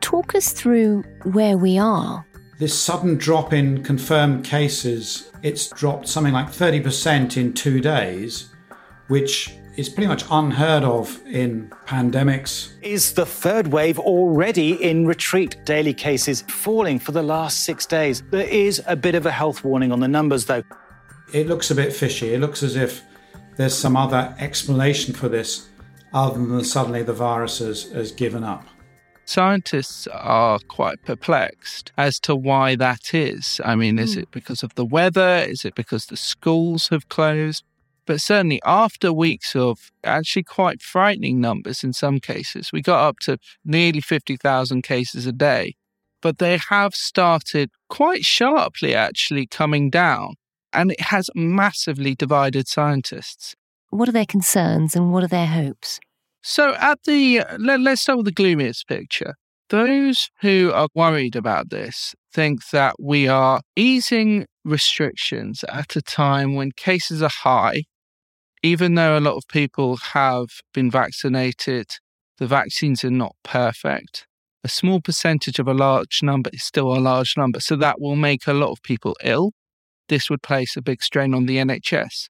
Talk 0.00 0.34
us 0.34 0.50
through 0.50 1.04
where 1.22 1.56
we 1.56 1.78
are. 1.78 2.26
This 2.58 2.76
sudden 2.76 3.16
drop 3.16 3.52
in 3.52 3.84
confirmed 3.84 4.44
cases, 4.44 5.30
it's 5.44 5.68
dropped 5.68 6.08
something 6.08 6.32
like 6.32 6.48
30% 6.48 7.36
in 7.36 7.52
two 7.52 7.80
days, 7.80 8.48
which 9.06 9.54
is 9.76 9.88
pretty 9.88 10.08
much 10.08 10.24
unheard 10.28 10.82
of 10.82 11.24
in 11.24 11.70
pandemics. 11.86 12.72
Is 12.82 13.12
the 13.12 13.24
third 13.24 13.68
wave 13.68 14.00
already 14.00 14.72
in 14.72 15.06
retreat? 15.06 15.56
Daily 15.64 15.94
cases 15.94 16.42
falling 16.48 16.98
for 16.98 17.12
the 17.12 17.22
last 17.22 17.62
six 17.62 17.86
days. 17.86 18.24
There 18.32 18.48
is 18.48 18.82
a 18.88 18.96
bit 18.96 19.14
of 19.14 19.24
a 19.24 19.30
health 19.30 19.62
warning 19.62 19.92
on 19.92 20.00
the 20.00 20.08
numbers, 20.08 20.46
though. 20.46 20.64
It 21.32 21.46
looks 21.46 21.70
a 21.70 21.76
bit 21.76 21.92
fishy. 21.92 22.34
It 22.34 22.40
looks 22.40 22.64
as 22.64 22.74
if 22.74 23.04
there's 23.56 23.74
some 23.74 23.96
other 23.96 24.34
explanation 24.40 25.14
for 25.14 25.28
this 25.28 25.68
other 26.12 26.44
than 26.44 26.64
suddenly 26.64 27.04
the 27.04 27.12
virus 27.12 27.60
has, 27.60 27.92
has 27.92 28.10
given 28.10 28.42
up. 28.42 28.66
Scientists 29.28 30.06
are 30.06 30.58
quite 30.68 31.04
perplexed 31.04 31.92
as 31.98 32.18
to 32.18 32.34
why 32.34 32.74
that 32.74 33.12
is. 33.12 33.60
I 33.62 33.74
mean, 33.74 33.98
is 33.98 34.14
hmm. 34.14 34.20
it 34.20 34.30
because 34.30 34.62
of 34.62 34.74
the 34.74 34.86
weather? 34.86 35.44
Is 35.46 35.66
it 35.66 35.74
because 35.74 36.06
the 36.06 36.16
schools 36.16 36.88
have 36.88 37.10
closed? 37.10 37.62
But 38.06 38.22
certainly, 38.22 38.58
after 38.64 39.12
weeks 39.12 39.54
of 39.54 39.90
actually 40.02 40.44
quite 40.44 40.80
frightening 40.80 41.42
numbers 41.42 41.84
in 41.84 41.92
some 41.92 42.20
cases, 42.20 42.70
we 42.72 42.80
got 42.80 43.06
up 43.06 43.18
to 43.24 43.36
nearly 43.66 44.00
50,000 44.00 44.80
cases 44.80 45.26
a 45.26 45.32
day. 45.32 45.74
But 46.22 46.38
they 46.38 46.56
have 46.70 46.94
started 46.94 47.68
quite 47.90 48.24
sharply 48.24 48.94
actually 48.94 49.46
coming 49.46 49.90
down, 49.90 50.36
and 50.72 50.90
it 50.90 51.02
has 51.02 51.28
massively 51.34 52.14
divided 52.14 52.66
scientists. 52.66 53.54
What 53.90 54.08
are 54.08 54.12
their 54.12 54.24
concerns 54.24 54.96
and 54.96 55.12
what 55.12 55.22
are 55.22 55.28
their 55.28 55.48
hopes? 55.48 56.00
So, 56.42 56.74
at 56.76 57.00
the 57.04 57.40
uh, 57.40 57.58
let, 57.58 57.80
let's 57.80 58.02
start 58.02 58.18
with 58.18 58.26
the 58.26 58.32
gloomiest 58.32 58.86
picture. 58.86 59.34
Those 59.70 60.30
who 60.40 60.72
are 60.72 60.88
worried 60.94 61.36
about 61.36 61.70
this 61.70 62.14
think 62.32 62.70
that 62.70 62.94
we 62.98 63.28
are 63.28 63.60
easing 63.76 64.46
restrictions 64.64 65.64
at 65.68 65.96
a 65.96 66.02
time 66.02 66.54
when 66.54 66.70
cases 66.72 67.22
are 67.22 67.30
high, 67.42 67.84
even 68.62 68.94
though 68.94 69.18
a 69.18 69.20
lot 69.20 69.36
of 69.36 69.42
people 69.48 69.96
have 70.12 70.48
been 70.72 70.90
vaccinated, 70.90 71.86
the 72.38 72.46
vaccines 72.46 73.04
are 73.04 73.10
not 73.10 73.34
perfect. 73.44 74.26
A 74.64 74.68
small 74.68 75.00
percentage 75.00 75.58
of 75.58 75.68
a 75.68 75.74
large 75.74 76.20
number 76.22 76.50
is 76.52 76.62
still 76.62 76.92
a 76.92 76.98
large 76.98 77.36
number. 77.36 77.60
So 77.60 77.76
that 77.76 78.00
will 78.00 78.16
make 78.16 78.46
a 78.46 78.52
lot 78.52 78.70
of 78.70 78.82
people 78.82 79.16
ill. 79.22 79.52
This 80.08 80.28
would 80.30 80.42
place 80.42 80.76
a 80.76 80.82
big 80.82 81.02
strain 81.02 81.34
on 81.34 81.46
the 81.46 81.58
NHS. 81.58 82.28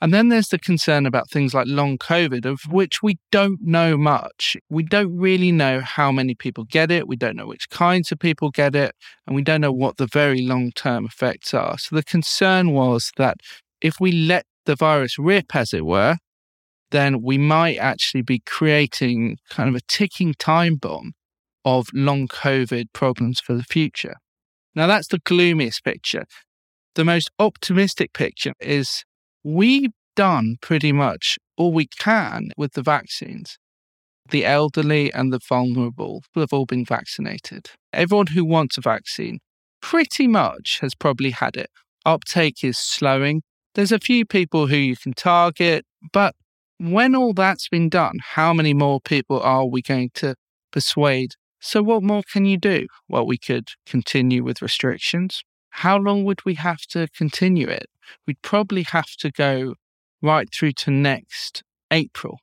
And 0.00 0.14
then 0.14 0.28
there's 0.28 0.48
the 0.48 0.58
concern 0.58 1.06
about 1.06 1.28
things 1.28 1.54
like 1.54 1.66
long 1.66 1.98
COVID, 1.98 2.44
of 2.44 2.60
which 2.70 3.02
we 3.02 3.18
don't 3.32 3.60
know 3.62 3.96
much. 3.96 4.56
We 4.70 4.84
don't 4.84 5.16
really 5.16 5.50
know 5.50 5.80
how 5.80 6.12
many 6.12 6.36
people 6.36 6.64
get 6.64 6.90
it. 6.92 7.08
We 7.08 7.16
don't 7.16 7.36
know 7.36 7.48
which 7.48 7.68
kinds 7.68 8.12
of 8.12 8.20
people 8.20 8.50
get 8.50 8.76
it. 8.76 8.94
And 9.26 9.34
we 9.34 9.42
don't 9.42 9.60
know 9.60 9.72
what 9.72 9.96
the 9.96 10.06
very 10.06 10.42
long 10.42 10.70
term 10.70 11.04
effects 11.04 11.52
are. 11.52 11.78
So 11.78 11.96
the 11.96 12.04
concern 12.04 12.72
was 12.72 13.10
that 13.16 13.38
if 13.80 13.98
we 13.98 14.12
let 14.12 14.46
the 14.66 14.76
virus 14.76 15.18
rip, 15.18 15.56
as 15.56 15.72
it 15.74 15.84
were, 15.84 16.16
then 16.90 17.22
we 17.22 17.36
might 17.36 17.76
actually 17.76 18.22
be 18.22 18.40
creating 18.46 19.36
kind 19.50 19.68
of 19.68 19.74
a 19.74 19.80
ticking 19.88 20.34
time 20.38 20.76
bomb 20.76 21.12
of 21.64 21.88
long 21.92 22.28
COVID 22.28 22.86
problems 22.92 23.40
for 23.40 23.54
the 23.54 23.64
future. 23.64 24.14
Now, 24.74 24.86
that's 24.86 25.08
the 25.08 25.18
gloomiest 25.18 25.84
picture. 25.84 26.24
The 26.94 27.04
most 27.04 27.30
optimistic 27.38 28.12
picture 28.12 28.54
is 28.60 29.04
we've 29.44 29.92
done 30.16 30.56
pretty 30.60 30.92
much 30.92 31.38
all 31.56 31.72
we 31.72 31.86
can 31.86 32.50
with 32.56 32.72
the 32.72 32.82
vaccines. 32.82 33.58
The 34.30 34.44
elderly 34.44 35.12
and 35.12 35.32
the 35.32 35.40
vulnerable 35.48 36.22
have 36.34 36.52
all 36.52 36.66
been 36.66 36.84
vaccinated. 36.84 37.70
Everyone 37.92 38.26
who 38.28 38.44
wants 38.44 38.76
a 38.76 38.82
vaccine 38.82 39.38
pretty 39.80 40.26
much 40.26 40.78
has 40.80 40.94
probably 40.94 41.30
had 41.30 41.56
it. 41.56 41.70
Uptake 42.04 42.62
is 42.62 42.78
slowing. 42.78 43.42
There's 43.74 43.92
a 43.92 43.98
few 43.98 44.26
people 44.26 44.66
who 44.66 44.76
you 44.76 44.96
can 44.96 45.12
target, 45.14 45.86
but 46.12 46.34
when 46.78 47.14
all 47.14 47.32
that's 47.32 47.68
been 47.68 47.88
done, 47.88 48.18
how 48.34 48.52
many 48.52 48.74
more 48.74 49.00
people 49.00 49.40
are 49.40 49.66
we 49.66 49.82
going 49.82 50.10
to 50.14 50.34
persuade? 50.72 51.32
So, 51.60 51.82
what 51.82 52.02
more 52.02 52.22
can 52.32 52.44
you 52.44 52.56
do? 52.56 52.86
Well, 53.08 53.26
we 53.26 53.36
could 53.36 53.68
continue 53.84 54.44
with 54.44 54.62
restrictions. 54.62 55.42
How 55.70 55.98
long 55.98 56.24
would 56.24 56.44
we 56.44 56.54
have 56.54 56.82
to 56.90 57.08
continue 57.16 57.68
it? 57.68 57.86
We'd 58.26 58.42
probably 58.42 58.82
have 58.82 59.16
to 59.18 59.30
go 59.30 59.74
right 60.22 60.48
through 60.52 60.72
to 60.72 60.90
next 60.90 61.62
April, 61.90 62.38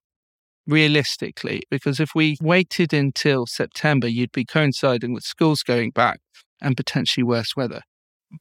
realistically, 0.67 1.63
because 1.69 1.99
if 1.99 2.11
we 2.15 2.37
waited 2.41 2.93
until 2.93 3.45
September, 3.45 4.07
you'd 4.07 4.31
be 4.31 4.45
coinciding 4.45 5.13
with 5.13 5.23
schools 5.23 5.63
going 5.63 5.91
back 5.91 6.19
and 6.61 6.77
potentially 6.77 7.23
worse 7.23 7.55
weather. 7.55 7.81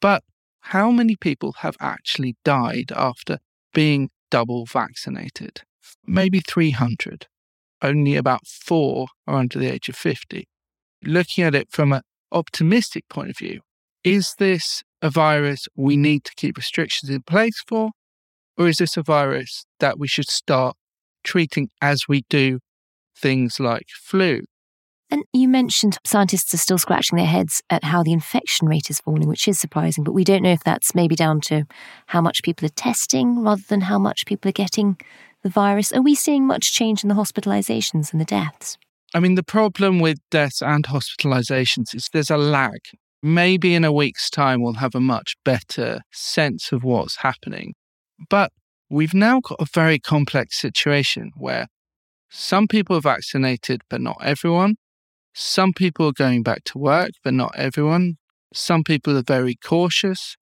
But 0.00 0.22
how 0.60 0.90
many 0.90 1.16
people 1.16 1.56
have 1.58 1.76
actually 1.80 2.36
died 2.44 2.90
after 2.94 3.38
being 3.72 4.10
double 4.30 4.64
vaccinated? 4.64 5.62
Maybe 6.06 6.40
300. 6.40 7.26
Only 7.82 8.16
about 8.16 8.46
four 8.46 9.08
are 9.26 9.36
under 9.36 9.58
the 9.58 9.70
age 9.70 9.88
of 9.88 9.96
50. 9.96 10.48
Looking 11.04 11.44
at 11.44 11.54
it 11.54 11.68
from 11.70 11.92
an 11.92 12.00
optimistic 12.32 13.04
point 13.10 13.30
of 13.30 13.36
view, 13.36 13.60
is 14.02 14.34
this 14.38 14.82
a 15.04 15.10
virus 15.10 15.68
we 15.76 15.96
need 15.96 16.24
to 16.24 16.32
keep 16.34 16.56
restrictions 16.56 17.10
in 17.10 17.22
place 17.22 17.62
for? 17.68 17.90
Or 18.56 18.66
is 18.68 18.78
this 18.78 18.96
a 18.96 19.02
virus 19.02 19.66
that 19.78 19.98
we 19.98 20.08
should 20.08 20.28
start 20.28 20.76
treating 21.22 21.68
as 21.82 22.08
we 22.08 22.24
do 22.30 22.60
things 23.16 23.60
like 23.60 23.86
flu? 23.92 24.40
And 25.10 25.22
you 25.32 25.46
mentioned 25.46 25.98
scientists 26.04 26.54
are 26.54 26.58
still 26.58 26.78
scratching 26.78 27.18
their 27.18 27.26
heads 27.26 27.62
at 27.68 27.84
how 27.84 28.02
the 28.02 28.12
infection 28.12 28.66
rate 28.66 28.88
is 28.88 29.00
falling, 29.00 29.28
which 29.28 29.46
is 29.46 29.60
surprising, 29.60 30.02
but 30.02 30.12
we 30.12 30.24
don't 30.24 30.42
know 30.42 30.52
if 30.52 30.64
that's 30.64 30.94
maybe 30.94 31.14
down 31.14 31.40
to 31.42 31.64
how 32.06 32.22
much 32.22 32.42
people 32.42 32.64
are 32.66 32.70
testing 32.70 33.42
rather 33.42 33.62
than 33.68 33.82
how 33.82 33.98
much 33.98 34.24
people 34.24 34.48
are 34.48 34.52
getting 34.52 34.96
the 35.42 35.50
virus. 35.50 35.92
Are 35.92 36.00
we 36.00 36.14
seeing 36.14 36.46
much 36.46 36.72
change 36.72 37.04
in 37.04 37.10
the 37.10 37.14
hospitalizations 37.14 38.12
and 38.12 38.20
the 38.20 38.24
deaths? 38.24 38.78
I 39.12 39.20
mean, 39.20 39.34
the 39.34 39.44
problem 39.44 40.00
with 40.00 40.18
deaths 40.30 40.62
and 40.62 40.84
hospitalizations 40.84 41.94
is 41.94 42.08
there's 42.12 42.30
a 42.30 42.38
lag. 42.38 42.80
Maybe 43.26 43.74
in 43.74 43.86
a 43.86 43.92
week's 43.92 44.28
time, 44.28 44.60
we'll 44.60 44.74
have 44.74 44.94
a 44.94 45.00
much 45.00 45.34
better 45.46 46.02
sense 46.12 46.72
of 46.72 46.84
what's 46.84 47.16
happening. 47.22 47.72
But 48.28 48.52
we've 48.90 49.14
now 49.14 49.40
got 49.40 49.62
a 49.62 49.66
very 49.72 49.98
complex 49.98 50.60
situation 50.60 51.30
where 51.34 51.68
some 52.28 52.68
people 52.68 52.96
are 52.98 53.00
vaccinated, 53.00 53.80
but 53.88 54.02
not 54.02 54.18
everyone. 54.22 54.74
Some 55.32 55.72
people 55.72 56.08
are 56.08 56.12
going 56.12 56.42
back 56.42 56.64
to 56.64 56.78
work, 56.78 57.12
but 57.24 57.32
not 57.32 57.52
everyone. 57.56 58.16
Some 58.52 58.84
people 58.84 59.16
are 59.16 59.24
very 59.26 59.54
cautious, 59.54 60.36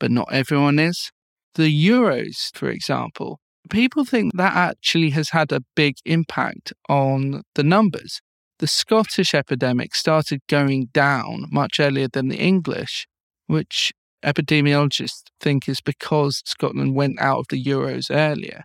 but 0.00 0.10
not 0.10 0.26
everyone 0.32 0.80
is. 0.80 1.12
The 1.54 1.70
Euros, 1.88 2.50
for 2.52 2.68
example, 2.68 3.38
people 3.70 4.04
think 4.04 4.32
that 4.36 4.56
actually 4.56 5.10
has 5.10 5.28
had 5.28 5.52
a 5.52 5.62
big 5.76 5.94
impact 6.04 6.72
on 6.88 7.42
the 7.54 7.62
numbers. 7.62 8.20
The 8.64 8.68
Scottish 8.68 9.34
epidemic 9.34 9.94
started 9.94 10.40
going 10.48 10.86
down 10.94 11.48
much 11.52 11.78
earlier 11.78 12.08
than 12.08 12.28
the 12.28 12.38
English, 12.38 13.06
which 13.46 13.92
epidemiologists 14.24 15.24
think 15.38 15.68
is 15.68 15.82
because 15.82 16.40
Scotland 16.46 16.94
went 16.94 17.20
out 17.20 17.40
of 17.40 17.48
the 17.50 17.62
Euros 17.62 18.06
earlier. 18.10 18.64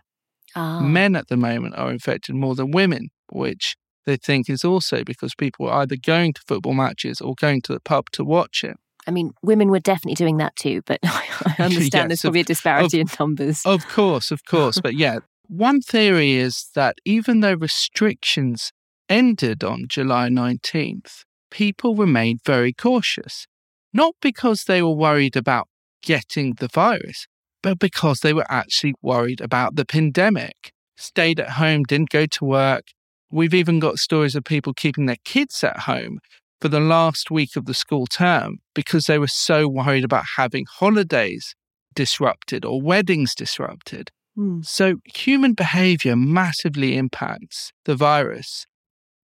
Ah. 0.56 0.80
Men 0.80 1.14
at 1.14 1.28
the 1.28 1.36
moment 1.36 1.74
are 1.76 1.90
infected 1.90 2.34
more 2.34 2.54
than 2.54 2.70
women, 2.70 3.10
which 3.30 3.76
they 4.06 4.16
think 4.16 4.48
is 4.48 4.64
also 4.64 5.04
because 5.04 5.34
people 5.34 5.68
are 5.68 5.82
either 5.82 5.96
going 5.96 6.32
to 6.32 6.40
football 6.48 6.72
matches 6.72 7.20
or 7.20 7.34
going 7.38 7.60
to 7.60 7.74
the 7.74 7.80
pub 7.80 8.06
to 8.12 8.24
watch 8.24 8.64
it. 8.64 8.78
I 9.06 9.10
mean, 9.10 9.32
women 9.42 9.68
were 9.68 9.80
definitely 9.80 10.14
doing 10.14 10.38
that 10.38 10.56
too, 10.56 10.80
but 10.86 11.00
I 11.04 11.56
understand 11.58 11.92
Yes, 11.92 12.08
there's 12.08 12.20
probably 12.22 12.40
a 12.40 12.44
disparity 12.44 13.02
of- 13.02 13.10
in 13.10 13.16
numbers. 13.20 13.60
Of 13.66 13.86
course, 13.88 14.30
of 14.30 14.46
course. 14.46 14.80
but 14.80 14.94
yeah, 14.94 15.18
one 15.48 15.82
theory 15.82 16.36
is 16.36 16.70
that 16.74 16.96
even 17.04 17.40
though 17.40 17.52
restrictions 17.52 18.72
ended 19.10 19.62
on 19.62 19.86
July 19.88 20.28
19th, 20.28 21.24
people 21.50 21.96
remained 21.96 22.40
very 22.46 22.72
cautious. 22.72 23.46
Not 23.92 24.14
because 24.22 24.64
they 24.64 24.82
were 24.82 24.94
worried 24.94 25.36
about 25.36 25.68
getting 26.02 26.54
the 26.54 26.68
virus, 26.68 27.26
but 27.62 27.78
because 27.78 28.20
they 28.20 28.32
were 28.32 28.46
actually 28.48 28.94
worried 29.02 29.40
about 29.40 29.76
the 29.76 29.84
pandemic. 29.84 30.72
Stayed 30.96 31.40
at 31.40 31.50
home, 31.50 31.82
didn't 31.82 32.10
go 32.10 32.26
to 32.26 32.44
work. 32.44 32.84
We've 33.30 33.54
even 33.54 33.80
got 33.80 33.98
stories 33.98 34.34
of 34.34 34.44
people 34.44 34.72
keeping 34.74 35.06
their 35.06 35.16
kids 35.24 35.62
at 35.64 35.80
home 35.80 36.18
for 36.60 36.68
the 36.68 36.80
last 36.80 37.30
week 37.30 37.56
of 37.56 37.64
the 37.66 37.74
school 37.74 38.06
term 38.06 38.58
because 38.74 39.06
they 39.06 39.18
were 39.18 39.26
so 39.26 39.66
worried 39.66 40.04
about 40.04 40.24
having 40.36 40.66
holidays 40.78 41.54
disrupted 41.94 42.64
or 42.64 42.80
weddings 42.80 43.34
disrupted. 43.34 44.10
Hmm. 44.36 44.60
So 44.62 44.96
human 45.14 45.54
behavior 45.54 46.16
massively 46.16 46.96
impacts 46.96 47.72
the 47.84 47.96
virus. 47.96 48.66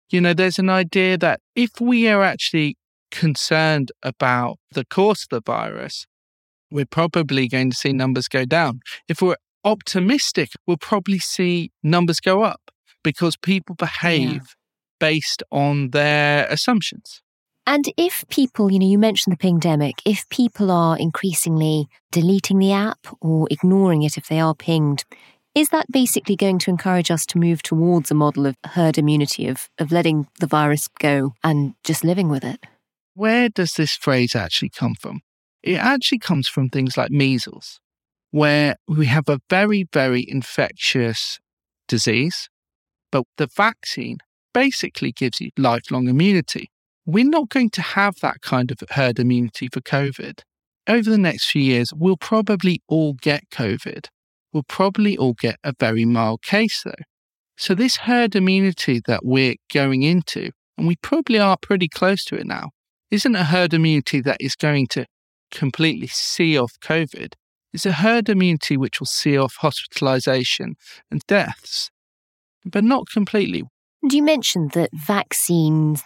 You 0.10 0.22
know, 0.22 0.34
there's 0.34 0.60
an 0.60 0.70
idea 0.70 1.18
that 1.18 1.40
if 1.56 1.72
we 1.82 2.08
are 2.08 2.24
actually 2.24 2.78
concerned 3.12 3.92
about 4.02 4.58
the 4.72 4.86
course 4.86 5.24
of 5.24 5.30
the 5.30 5.42
virus, 5.52 6.06
we're 6.72 6.86
probably 6.86 7.48
going 7.48 7.70
to 7.72 7.76
see 7.76 7.94
numbers 7.94 8.28
go 8.28 8.46
down. 8.46 8.82
If 9.08 9.22
we're 9.22 9.38
optimistic, 9.64 10.50
we'll 10.68 10.78
probably 10.78 11.20
see 11.20 11.72
numbers 11.84 12.20
go 12.20 12.44
up. 12.44 12.60
because 13.04 13.38
people 13.38 13.76
behave 13.76 14.32
yeah. 14.32 14.40
based 15.00 15.44
on 15.52 15.92
their 15.92 16.48
assumptions. 16.48 17.22
And 17.66 17.86
if 17.98 18.26
people, 18.30 18.72
you 18.72 18.80
know, 18.80 18.88
you 18.88 18.98
mentioned 18.98 19.34
the 19.34 19.38
pingdemic, 19.38 20.02
if 20.06 20.28
people 20.30 20.70
are 20.70 20.98
increasingly 20.98 21.88
deleting 22.12 22.60
the 22.60 22.74
app 22.74 23.00
or 23.22 23.48
ignoring 23.50 24.04
it 24.04 24.18
if 24.18 24.28
they 24.28 24.40
are 24.40 24.56
pinged, 24.56 25.06
is 25.56 25.70
that 25.70 25.92
basically 25.92 26.36
going 26.36 26.58
to 26.60 26.72
encourage 26.72 27.12
us 27.12 27.26
to 27.28 27.38
move 27.38 27.62
towards 27.62 28.10
a 28.10 28.16
model 28.16 28.46
of 28.46 28.56
herd 28.66 28.98
immunity, 28.98 29.48
of, 29.48 29.70
of 29.78 29.92
letting 29.92 30.28
the 30.40 30.48
virus 30.48 30.88
go 31.00 31.34
and 31.44 31.76
just 31.84 32.04
living 32.04 32.30
with 32.30 32.44
it? 32.44 32.66
Where 33.14 33.50
does 33.50 33.74
this 33.74 33.96
phrase 33.96 34.36
actually 34.36 34.70
come 34.70 34.96
from? 34.96 35.22
It 35.62 35.76
actually 35.76 36.20
comes 36.20 36.48
from 36.48 36.70
things 36.70 36.98
like 36.98 37.12
measles, 37.12 37.80
where 38.32 38.78
we 38.88 39.06
have 39.06 39.30
a 39.30 39.40
very, 39.50 39.88
very 39.94 40.26
infectious 40.28 41.40
disease, 41.88 42.50
but 43.12 43.26
the 43.38 43.48
vaccine 43.48 44.18
basically 44.54 45.12
gives 45.12 45.40
you 45.40 45.52
lifelong 45.58 46.08
immunity. 46.08 46.72
We're 47.06 47.30
not 47.30 47.50
going 47.50 47.70
to 47.72 47.82
have 47.82 48.16
that 48.22 48.42
kind 48.42 48.72
of 48.72 48.82
herd 48.92 49.20
immunity 49.20 49.68
for 49.72 49.82
COVID. 49.82 50.42
Over 50.88 51.10
the 51.10 51.18
next 51.18 51.52
few 51.52 51.62
years, 51.62 51.94
we'll 51.94 52.18
probably 52.18 52.82
all 52.88 53.14
get 53.14 53.50
COVID 53.52 54.08
will 54.54 54.64
probably 54.64 55.18
all 55.18 55.34
get 55.34 55.58
a 55.64 55.74
very 55.80 56.06
mild 56.06 56.42
case, 56.42 56.84
though. 56.84 56.92
So, 57.58 57.76
this 57.76 57.98
herd 57.98 58.36
immunity 58.36 59.02
that 59.08 59.26
we're 59.26 59.56
going 59.74 60.04
into, 60.04 60.52
and 60.78 60.88
we 60.88 60.96
probably 60.98 61.40
are 61.40 61.58
pretty 61.62 61.88
close 61.88 62.24
to 62.26 62.36
it 62.36 62.46
now, 62.46 62.72
isn't 63.12 63.36
a 63.36 63.44
herd 63.44 63.74
immunity 63.74 64.22
that 64.22 64.38
is 64.40 64.56
going 64.56 64.88
to 64.88 65.06
completely 65.52 66.08
see 66.08 66.58
off 66.58 66.74
COVID. 66.84 67.34
It's 67.74 67.86
a 67.86 67.92
herd 67.92 68.30
immunity 68.30 68.78
which 68.78 69.00
will 69.00 69.08
see 69.08 69.38
off 69.38 69.56
hospitalization 69.60 70.76
and 71.10 71.22
deaths, 71.28 71.90
but 72.66 72.84
not 72.84 73.08
completely. 73.12 73.64
And 74.02 74.14
you 74.14 74.22
mentioned 74.22 74.72
that 74.72 74.90
vaccines, 74.94 76.04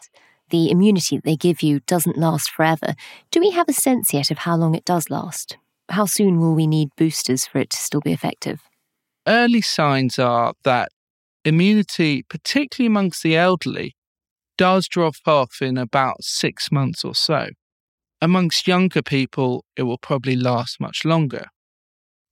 the 0.49 0.69
immunity 0.69 1.17
that 1.17 1.25
they 1.25 1.35
give 1.35 1.61
you, 1.61 1.79
doesn't 1.81 2.17
last 2.17 2.51
forever. 2.51 2.93
Do 3.31 3.39
we 3.39 3.51
have 3.51 3.67
a 3.67 3.73
sense 3.73 4.13
yet 4.13 4.31
of 4.31 4.39
how 4.39 4.55
long 4.55 4.75
it 4.75 4.85
does 4.85 5.09
last? 5.09 5.57
How 5.89 6.05
soon 6.05 6.39
will 6.39 6.53
we 6.53 6.67
need 6.67 6.89
boosters 6.97 7.45
for 7.45 7.59
it 7.59 7.69
to 7.71 7.77
still 7.77 8.01
be 8.01 8.13
effective? 8.13 8.61
Early 9.27 9.61
signs 9.61 10.19
are 10.19 10.53
that 10.63 10.89
immunity, 11.43 12.23
particularly 12.23 12.87
amongst 12.87 13.23
the 13.23 13.35
elderly, 13.35 13.95
does 14.57 14.87
drop 14.87 15.15
off 15.25 15.61
in 15.61 15.77
about 15.77 16.23
six 16.23 16.71
months 16.71 17.05
or 17.05 17.15
so. 17.15 17.49
Amongst 18.21 18.67
younger 18.67 19.03
people, 19.03 19.63
it 19.75 19.83
will 19.83 19.99
probably 19.99 20.35
last 20.35 20.79
much 20.79 21.05
longer. 21.05 21.45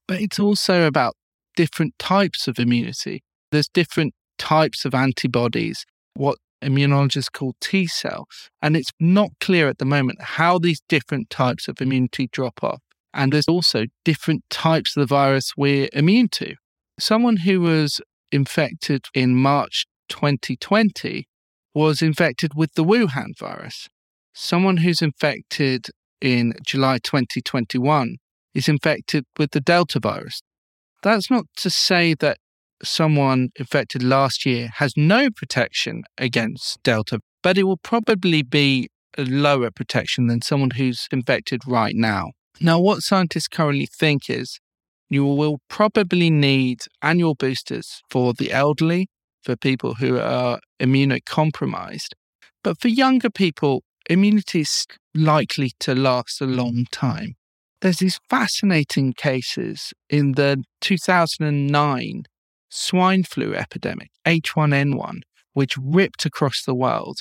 But 0.07 0.21
it's 0.21 0.39
also 0.39 0.87
about 0.87 1.15
different 1.55 1.97
types 1.99 2.47
of 2.47 2.59
immunity. 2.59 3.23
There's 3.51 3.69
different 3.69 4.13
types 4.37 4.85
of 4.85 4.93
antibodies, 4.95 5.85
what 6.15 6.37
immunologists 6.63 7.31
call 7.31 7.53
T 7.61 7.87
cell, 7.87 8.27
and 8.61 8.75
it's 8.75 8.91
not 8.99 9.31
clear 9.39 9.67
at 9.67 9.77
the 9.77 9.85
moment 9.85 10.21
how 10.21 10.57
these 10.57 10.81
different 10.89 11.29
types 11.29 11.67
of 11.67 11.79
immunity 11.79 12.27
drop 12.31 12.63
off. 12.63 12.81
And 13.15 13.31
there's 13.31 13.47
also 13.47 13.85
different 14.03 14.43
types 14.49 14.95
of 14.95 15.01
the 15.01 15.07
virus 15.07 15.53
we're 15.55 15.87
immune 15.93 16.27
to. 16.33 16.55
Someone 16.99 17.37
who 17.37 17.61
was 17.61 18.01
infected 18.31 19.05
in 19.13 19.35
March 19.35 19.85
2020 20.09 21.25
was 21.73 22.01
infected 22.01 22.51
with 22.55 22.73
the 22.73 22.83
Wuhan 22.83 23.37
virus. 23.39 23.87
Someone 24.33 24.77
who's 24.77 25.01
infected 25.01 25.87
in 26.19 26.53
July 26.65 26.97
2021 26.97 28.17
is 28.53 28.67
infected 28.67 29.25
with 29.39 29.51
the 29.51 29.61
Delta 29.61 29.99
virus. 29.99 30.41
That's 31.01 31.31
not 31.31 31.45
to 31.57 31.69
say 31.69 32.15
that 32.15 32.37
someone 32.83 33.49
infected 33.57 34.03
last 34.03 34.45
year 34.45 34.69
has 34.75 34.93
no 34.97 35.29
protection 35.29 36.03
against 36.17 36.81
Delta, 36.83 37.19
but 37.41 37.57
it 37.57 37.63
will 37.63 37.77
probably 37.77 38.41
be 38.41 38.89
a 39.17 39.23
lower 39.23 39.71
protection 39.71 40.27
than 40.27 40.41
someone 40.41 40.71
who's 40.71 41.07
infected 41.11 41.61
right 41.65 41.95
now. 41.95 42.31
Now, 42.61 42.79
what 42.79 43.01
scientists 43.01 43.47
currently 43.47 43.85
think 43.85 44.29
is 44.29 44.59
you 45.09 45.25
will 45.25 45.59
probably 45.69 46.29
need 46.29 46.79
annual 47.01 47.35
boosters 47.35 48.01
for 48.09 48.33
the 48.33 48.51
elderly, 48.51 49.07
for 49.43 49.55
people 49.55 49.95
who 49.95 50.19
are 50.19 50.59
immunocompromised. 50.79 52.13
But 52.63 52.79
for 52.81 52.87
younger 52.87 53.29
people, 53.29 53.83
immunity 54.09 54.61
is 54.61 54.87
likely 55.13 55.71
to 55.81 55.93
last 55.93 56.41
a 56.41 56.45
long 56.45 56.85
time. 56.91 57.35
There's 57.81 57.97
these 57.97 58.19
fascinating 58.29 59.13
cases 59.13 59.93
in 60.09 60.31
the 60.31 60.63
2009 60.81 62.23
swine 62.69 63.23
flu 63.23 63.53
epidemic, 63.53 64.09
H1N1, 64.25 65.19
which 65.53 65.77
ripped 65.77 66.25
across 66.25 66.63
the 66.65 66.73
world. 66.73 67.19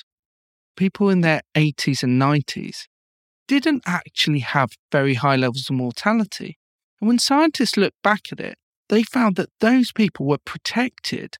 People 0.77 1.11
in 1.11 1.21
their 1.21 1.43
80s 1.55 2.03
and 2.03 2.21
90s 2.21 2.87
didn't 3.47 3.83
actually 3.87 4.41
have 4.41 4.71
very 4.91 5.15
high 5.15 5.37
levels 5.37 5.69
of 5.69 5.77
mortality. 5.77 6.59
And 7.01 7.09
when 7.09 7.19
scientists 7.19 7.77
looked 7.77 8.03
back 8.03 8.33
at 8.33 8.41
it, 8.41 8.57
they 8.89 9.03
found 9.03 9.37
that 9.37 9.51
those 9.61 9.93
people 9.93 10.27
were 10.27 10.39
protected 10.45 11.37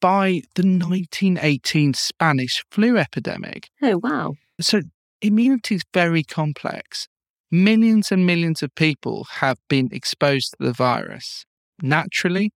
by 0.00 0.42
the 0.54 0.62
1918 0.62 1.94
Spanish 1.94 2.64
flu 2.70 2.98
epidemic. 2.98 3.68
Oh, 3.82 3.98
wow. 3.98 4.34
So 4.60 4.82
immunity 5.22 5.76
is 5.76 5.82
very 5.94 6.22
complex. 6.22 7.08
Millions 7.50 8.12
and 8.12 8.26
millions 8.26 8.62
of 8.62 8.74
people 8.74 9.26
have 9.36 9.58
been 9.68 9.88
exposed 9.92 10.52
to 10.52 10.66
the 10.66 10.72
virus 10.72 11.44
naturally 11.80 12.52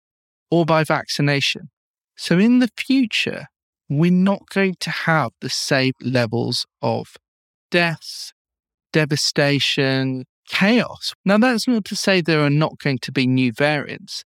or 0.51 0.65
by 0.65 0.85
vaccination. 0.85 1.71
So 2.17 2.39
in 2.39 2.59
the 2.59 2.69
future, 2.77 3.47
we're 3.89 4.11
not 4.11 4.49
going 4.51 4.75
to 4.81 4.91
have 4.91 5.31
the 5.41 5.49
same 5.49 5.93
levels 6.01 6.67
of 6.83 7.17
deaths, 7.71 8.33
devastation, 8.99 10.25
chaos. 10.49 11.15
Now, 11.25 11.39
that's 11.39 11.69
not 11.69 11.85
to 11.85 11.95
say 11.95 12.21
there 12.21 12.43
are 12.43 12.51
not 12.51 12.81
going 12.83 12.99
to 13.03 13.13
be 13.13 13.29
new 13.29 13.53
variants, 13.53 14.25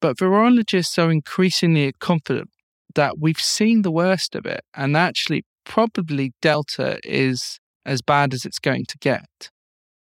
but 0.00 0.16
virologists 0.16 0.96
are 0.96 1.10
increasingly 1.10 1.92
confident 2.00 2.48
that 2.94 3.18
we've 3.18 3.38
seen 3.38 3.82
the 3.82 3.90
worst 3.90 4.34
of 4.34 4.46
it, 4.46 4.62
and 4.72 4.96
actually, 4.96 5.44
probably 5.64 6.32
Delta 6.40 6.98
is 7.04 7.60
as 7.84 8.00
bad 8.00 8.32
as 8.32 8.46
it's 8.46 8.58
going 8.58 8.86
to 8.88 8.96
get. 8.96 9.50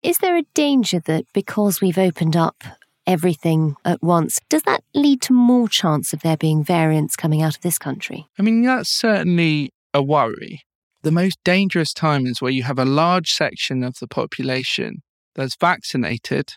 Is 0.03 0.19
there 0.19 0.37
a 0.37 0.43
danger 0.53 0.99
that 0.99 1.27
because 1.33 1.81
we've 1.81 1.97
opened 1.97 2.35
up 2.35 2.65
everything 3.07 3.77
at 3.85 4.03
once, 4.03 4.41
does 4.49 4.63
that 4.63 4.83
lead 4.95 5.23
to 5.23 5.33
more 5.33 5.69
chance 5.69 6.13
of 6.13 6.23
there 6.23 6.37
being 6.37 6.65
variants 6.65 7.15
coming 7.15 7.41
out 7.41 7.55
of 7.55 7.63
this 7.63 7.79
country? 7.79 8.27
I 8.37 8.43
mean, 8.43 8.63
that's 8.63 8.91
certainly 8.91 9.71
a 9.95 10.03
worry. 10.03 10.63
The 11.03 11.13
most 11.13 11.39
dangerous 11.45 11.93
time 11.93 12.27
is 12.27 12.41
where 12.41 12.51
you 12.51 12.63
have 12.63 12.79
a 12.79 12.85
large 12.85 13.33
section 13.33 13.83
of 13.83 13.97
the 14.01 14.07
population 14.07 15.03
that's 15.35 15.57
vaccinated 15.57 16.55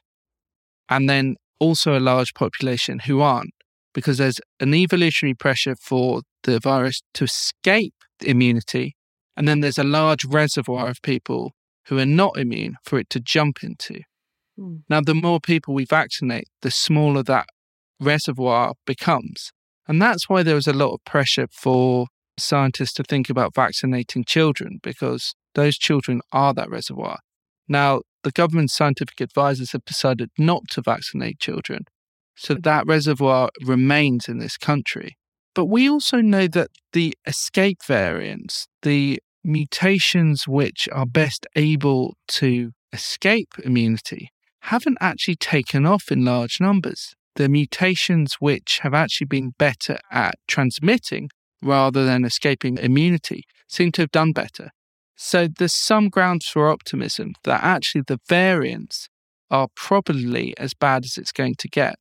and 0.87 1.09
then 1.09 1.35
also 1.59 1.97
a 1.97 1.99
large 1.99 2.33
population 2.33 2.99
who 2.99 3.21
aren't, 3.21 3.53
because 3.93 4.17
there's 4.17 4.39
an 4.59 4.73
evolutionary 4.73 5.33
pressure 5.33 5.75
for 5.81 6.21
the 6.43 6.59
virus 6.59 7.01
to 7.15 7.23
escape 7.23 7.95
immunity. 8.21 8.95
And 9.35 9.47
then 9.47 9.61
there's 9.61 9.79
a 9.79 9.83
large 9.83 10.25
reservoir 10.25 10.89
of 10.89 11.01
people 11.01 11.53
who 11.87 11.97
are 11.97 12.05
not 12.05 12.37
immune 12.37 12.75
for 12.83 12.99
it 12.99 13.09
to 13.11 13.19
jump 13.19 13.63
into. 13.63 14.01
Mm. 14.59 14.83
Now, 14.89 15.01
the 15.01 15.15
more 15.15 15.39
people 15.39 15.73
we 15.73 15.85
vaccinate, 15.85 16.47
the 16.61 16.71
smaller 16.71 17.23
that 17.23 17.47
reservoir 17.99 18.73
becomes. 18.85 19.51
And 19.87 20.01
that's 20.01 20.29
why 20.29 20.43
there 20.43 20.55
was 20.55 20.67
a 20.67 20.73
lot 20.73 20.93
of 20.93 21.03
pressure 21.05 21.47
for 21.51 22.07
scientists 22.37 22.93
to 22.93 23.03
think 23.03 23.29
about 23.29 23.55
vaccinating 23.55 24.23
children 24.25 24.79
because 24.83 25.33
those 25.53 25.77
children 25.77 26.21
are 26.31 26.53
that 26.53 26.69
reservoir. 26.69 27.19
Now, 27.67 28.01
the 28.23 28.31
government's 28.31 28.75
scientific 28.75 29.21
advisors 29.21 29.71
have 29.71 29.85
decided 29.85 30.29
not 30.37 30.63
to 30.71 30.81
vaccinate 30.81 31.39
children. 31.39 31.85
So 32.35 32.55
mm. 32.55 32.63
that 32.63 32.85
reservoir 32.85 33.49
remains 33.63 34.27
in 34.27 34.39
this 34.39 34.57
country. 34.57 35.17
But 35.53 35.65
we 35.65 35.89
also 35.89 36.17
know 36.17 36.47
that 36.47 36.69
the 36.91 37.15
escape 37.25 37.83
variants, 37.85 38.67
the 38.81 39.19
mutations 39.43 40.47
which 40.47 40.89
are 40.91 41.05
best 41.05 41.47
able 41.55 42.15
to 42.27 42.71
escape 42.91 43.53
immunity, 43.63 44.29
haven't 44.61 44.97
actually 44.99 45.35
taken 45.35 45.85
off 45.85 46.11
in 46.11 46.25
large 46.25 46.59
numbers. 46.59 47.13
The 47.35 47.47
mutations 47.47 48.35
which 48.39 48.79
have 48.81 48.93
actually 48.93 49.27
been 49.27 49.53
better 49.57 49.99
at 50.11 50.35
transmitting 50.47 51.29
rather 51.61 52.05
than 52.05 52.25
escaping 52.25 52.77
immunity 52.77 53.43
seem 53.67 53.91
to 53.93 54.01
have 54.01 54.11
done 54.11 54.31
better. 54.31 54.71
So 55.15 55.47
there's 55.47 55.73
some 55.73 56.09
grounds 56.09 56.47
for 56.47 56.69
optimism 56.69 57.33
that 57.43 57.63
actually 57.63 58.03
the 58.07 58.19
variants 58.27 59.07
are 59.49 59.67
probably 59.75 60.53
as 60.57 60.73
bad 60.73 61.05
as 61.05 61.17
it's 61.17 61.31
going 61.31 61.55
to 61.59 61.67
get. 61.67 61.95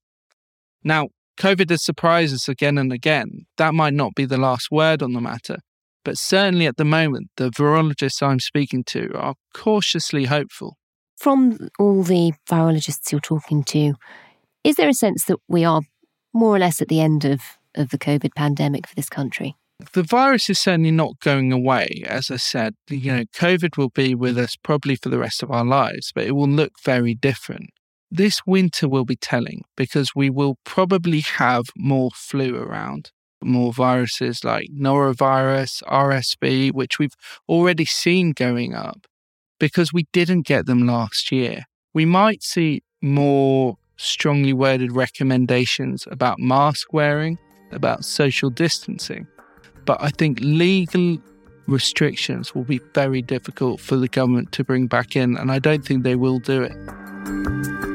Now, 0.83 1.09
COVID 1.39 1.71
has 1.71 1.85
surprised 1.85 2.35
us 2.35 2.49
again 2.49 2.79
and 2.79 2.93
again. 2.93 3.47
That 3.57 3.75
might 3.75 3.95
not 3.95 4.15
be 4.15 4.25
the 4.25 4.37
last 4.37 4.69
word 4.71 5.03
on 5.03 5.13
the 5.13 5.21
matter, 5.21 5.59
but 6.05 6.19
certainly 6.19 6.67
at 6.67 6.77
the 6.77 6.85
moment, 6.85 7.29
the 7.37 7.51
virologists 7.51 8.23
I'm 8.23 8.41
speaking 8.41 8.85
to 8.89 9.13
are 9.15 9.35
cautiously 9.55 10.25
hopeful. 10.25 10.77
From 11.17 11.69
all 11.79 12.03
the 12.03 12.33
virologists 12.49 13.11
you're 13.11 13.21
talking 13.21 13.65
to, 13.65 13.95
is 14.63 14.77
there 14.77 14.89
a 14.89 14.95
sense 14.95 15.25
that 15.27 15.39
we 15.49 15.65
are 15.65 15.83
more 16.33 16.55
or 16.55 16.59
less 16.59 16.83
at 16.83 16.89
the 16.89 17.01
end 17.01 17.25
of 17.25 17.41
of 17.75 17.91
the 17.91 17.99
COVID 17.99 18.35
pandemic 18.35 18.87
for 18.87 18.95
this 18.95 19.09
country? 19.09 19.57
The 19.93 20.03
virus 20.03 20.49
is 20.49 20.61
certainly 20.61 20.93
not 20.93 21.19
going 21.21 21.53
away. 21.53 22.05
As 22.07 22.31
I 22.31 22.37
said, 22.37 22.75
you 22.89 23.13
know, 23.13 23.25
COVID 23.35 23.77
will 23.77 23.91
be 23.91 24.15
with 24.15 24.39
us 24.39 24.57
probably 24.57 24.97
for 24.97 25.09
the 25.09 25.19
rest 25.19 25.43
of 25.43 25.51
our 25.51 25.65
lives, 25.65 26.13
but 26.15 26.25
it 26.25 26.33
will 26.33 26.49
look 26.49 26.73
very 26.85 27.15
different. 27.15 27.71
This 28.11 28.41
winter 28.47 28.89
will 28.89 29.05
be 29.05 29.17
telling 29.17 29.65
because 29.77 30.15
we 30.15 30.31
will 30.31 30.57
probably 30.65 31.21
have 31.21 31.65
more 31.77 32.11
flu 32.15 32.57
around, 32.57 33.11
more 33.43 33.73
viruses 33.73 34.45
like 34.45 34.69
norovirus, 34.73 35.83
RSV, 35.85 36.73
which 36.73 36.99
we've 37.01 37.17
already 37.49 37.85
seen 37.85 38.31
going 38.31 38.75
up 38.75 39.07
because 39.59 39.93
we 39.93 40.07
didn't 40.13 40.47
get 40.47 40.67
them 40.67 40.87
last 40.87 41.33
year. 41.33 41.65
We 41.93 42.05
might 42.05 42.43
see 42.43 42.83
more 43.03 43.77
strongly 43.97 44.53
worded 44.53 44.93
recommendations 44.93 46.07
about 46.11 46.39
mask 46.39 46.93
wearing, 46.93 47.39
about 47.75 48.05
social 48.05 48.51
distancing. 48.51 49.27
But 49.85 50.03
I 50.03 50.11
think 50.11 50.39
legal 50.41 51.19
restrictions 51.67 52.55
will 52.55 52.65
be 52.65 52.81
very 52.95 53.23
difficult 53.23 53.81
for 53.81 53.97
the 53.97 54.09
government 54.09 54.53
to 54.53 54.65
bring 54.65 54.87
back 54.87 55.17
in, 55.17 55.37
and 55.37 55.51
I 55.51 55.59
don't 55.59 55.85
think 55.85 56.03
they 56.03 56.17
will 56.17 56.39
do 56.39 56.63
it. 56.63 57.94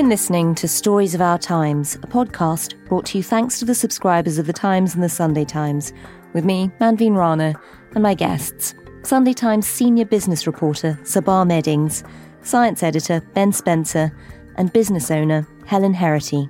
Been 0.00 0.08
listening 0.08 0.54
to 0.54 0.66
Stories 0.66 1.14
of 1.14 1.20
Our 1.20 1.36
Times, 1.36 1.96
a 1.96 2.06
podcast 2.06 2.82
brought 2.86 3.04
to 3.04 3.18
you 3.18 3.22
thanks 3.22 3.58
to 3.58 3.66
the 3.66 3.74
subscribers 3.74 4.38
of 4.38 4.46
The 4.46 4.52
Times 4.54 4.94
and 4.94 5.04
The 5.04 5.10
Sunday 5.10 5.44
Times, 5.44 5.92
with 6.32 6.42
me, 6.42 6.70
Manveen 6.80 7.14
Rana, 7.14 7.54
and 7.92 8.02
my 8.02 8.14
guests 8.14 8.74
Sunday 9.02 9.34
Times 9.34 9.66
senior 9.66 10.06
business 10.06 10.46
reporter 10.46 10.98
Sabah 11.02 11.46
Meddings, 11.46 12.02
science 12.40 12.82
editor 12.82 13.20
Ben 13.34 13.52
Spencer, 13.52 14.10
and 14.56 14.72
business 14.72 15.10
owner 15.10 15.46
Helen 15.66 15.92
Herity. 15.92 16.48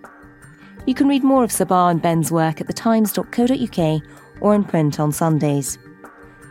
You 0.87 0.95
can 0.95 1.09
read 1.09 1.25
more 1.25 1.43
of 1.43 1.51
Sabah 1.51 1.91
and 1.91 2.01
Ben's 2.01 2.31
work 2.31 2.61
at 2.61 2.69
thetimes.co.uk 2.69 4.03
or 4.41 4.55
in 4.55 4.63
print 4.63 5.01
on 5.01 5.11
Sundays. 5.11 5.77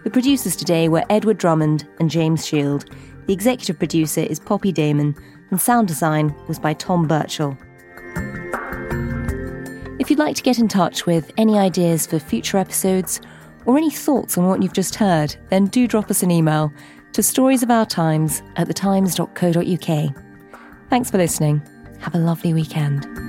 The 0.03 0.09
producers 0.09 0.57
today 0.57 0.89
were 0.89 1.05
Edward 1.09 1.37
Drummond 1.37 1.87
and 2.01 2.09
James 2.09 2.45
Shield. 2.45 2.93
The 3.27 3.33
executive 3.33 3.79
producer 3.79 4.19
is 4.19 4.41
Poppy 4.41 4.73
Damon, 4.73 5.15
and 5.51 5.59
sound 5.59 5.87
design 5.87 6.35
was 6.47 6.59
by 6.59 6.73
Tom 6.73 7.07
Birchall. 7.07 7.57
If 9.99 10.09
you'd 10.09 10.19
like 10.19 10.35
to 10.37 10.43
get 10.43 10.59
in 10.59 10.67
touch 10.67 11.05
with 11.05 11.31
any 11.37 11.57
ideas 11.57 12.07
for 12.07 12.19
future 12.19 12.57
episodes 12.57 13.21
or 13.65 13.77
any 13.77 13.91
thoughts 13.91 14.37
on 14.37 14.47
what 14.47 14.63
you've 14.63 14.73
just 14.73 14.95
heard, 14.95 15.35
then 15.49 15.67
do 15.67 15.87
drop 15.87 16.09
us 16.09 16.23
an 16.23 16.31
email 16.31 16.71
to 17.13 17.21
storiesofourtimes 17.21 18.41
at 18.55 18.67
thetimes.co.uk. 18.67 20.15
Thanks 20.89 21.11
for 21.11 21.17
listening. 21.17 21.61
Have 21.99 22.15
a 22.15 22.19
lovely 22.19 22.53
weekend. 22.53 23.28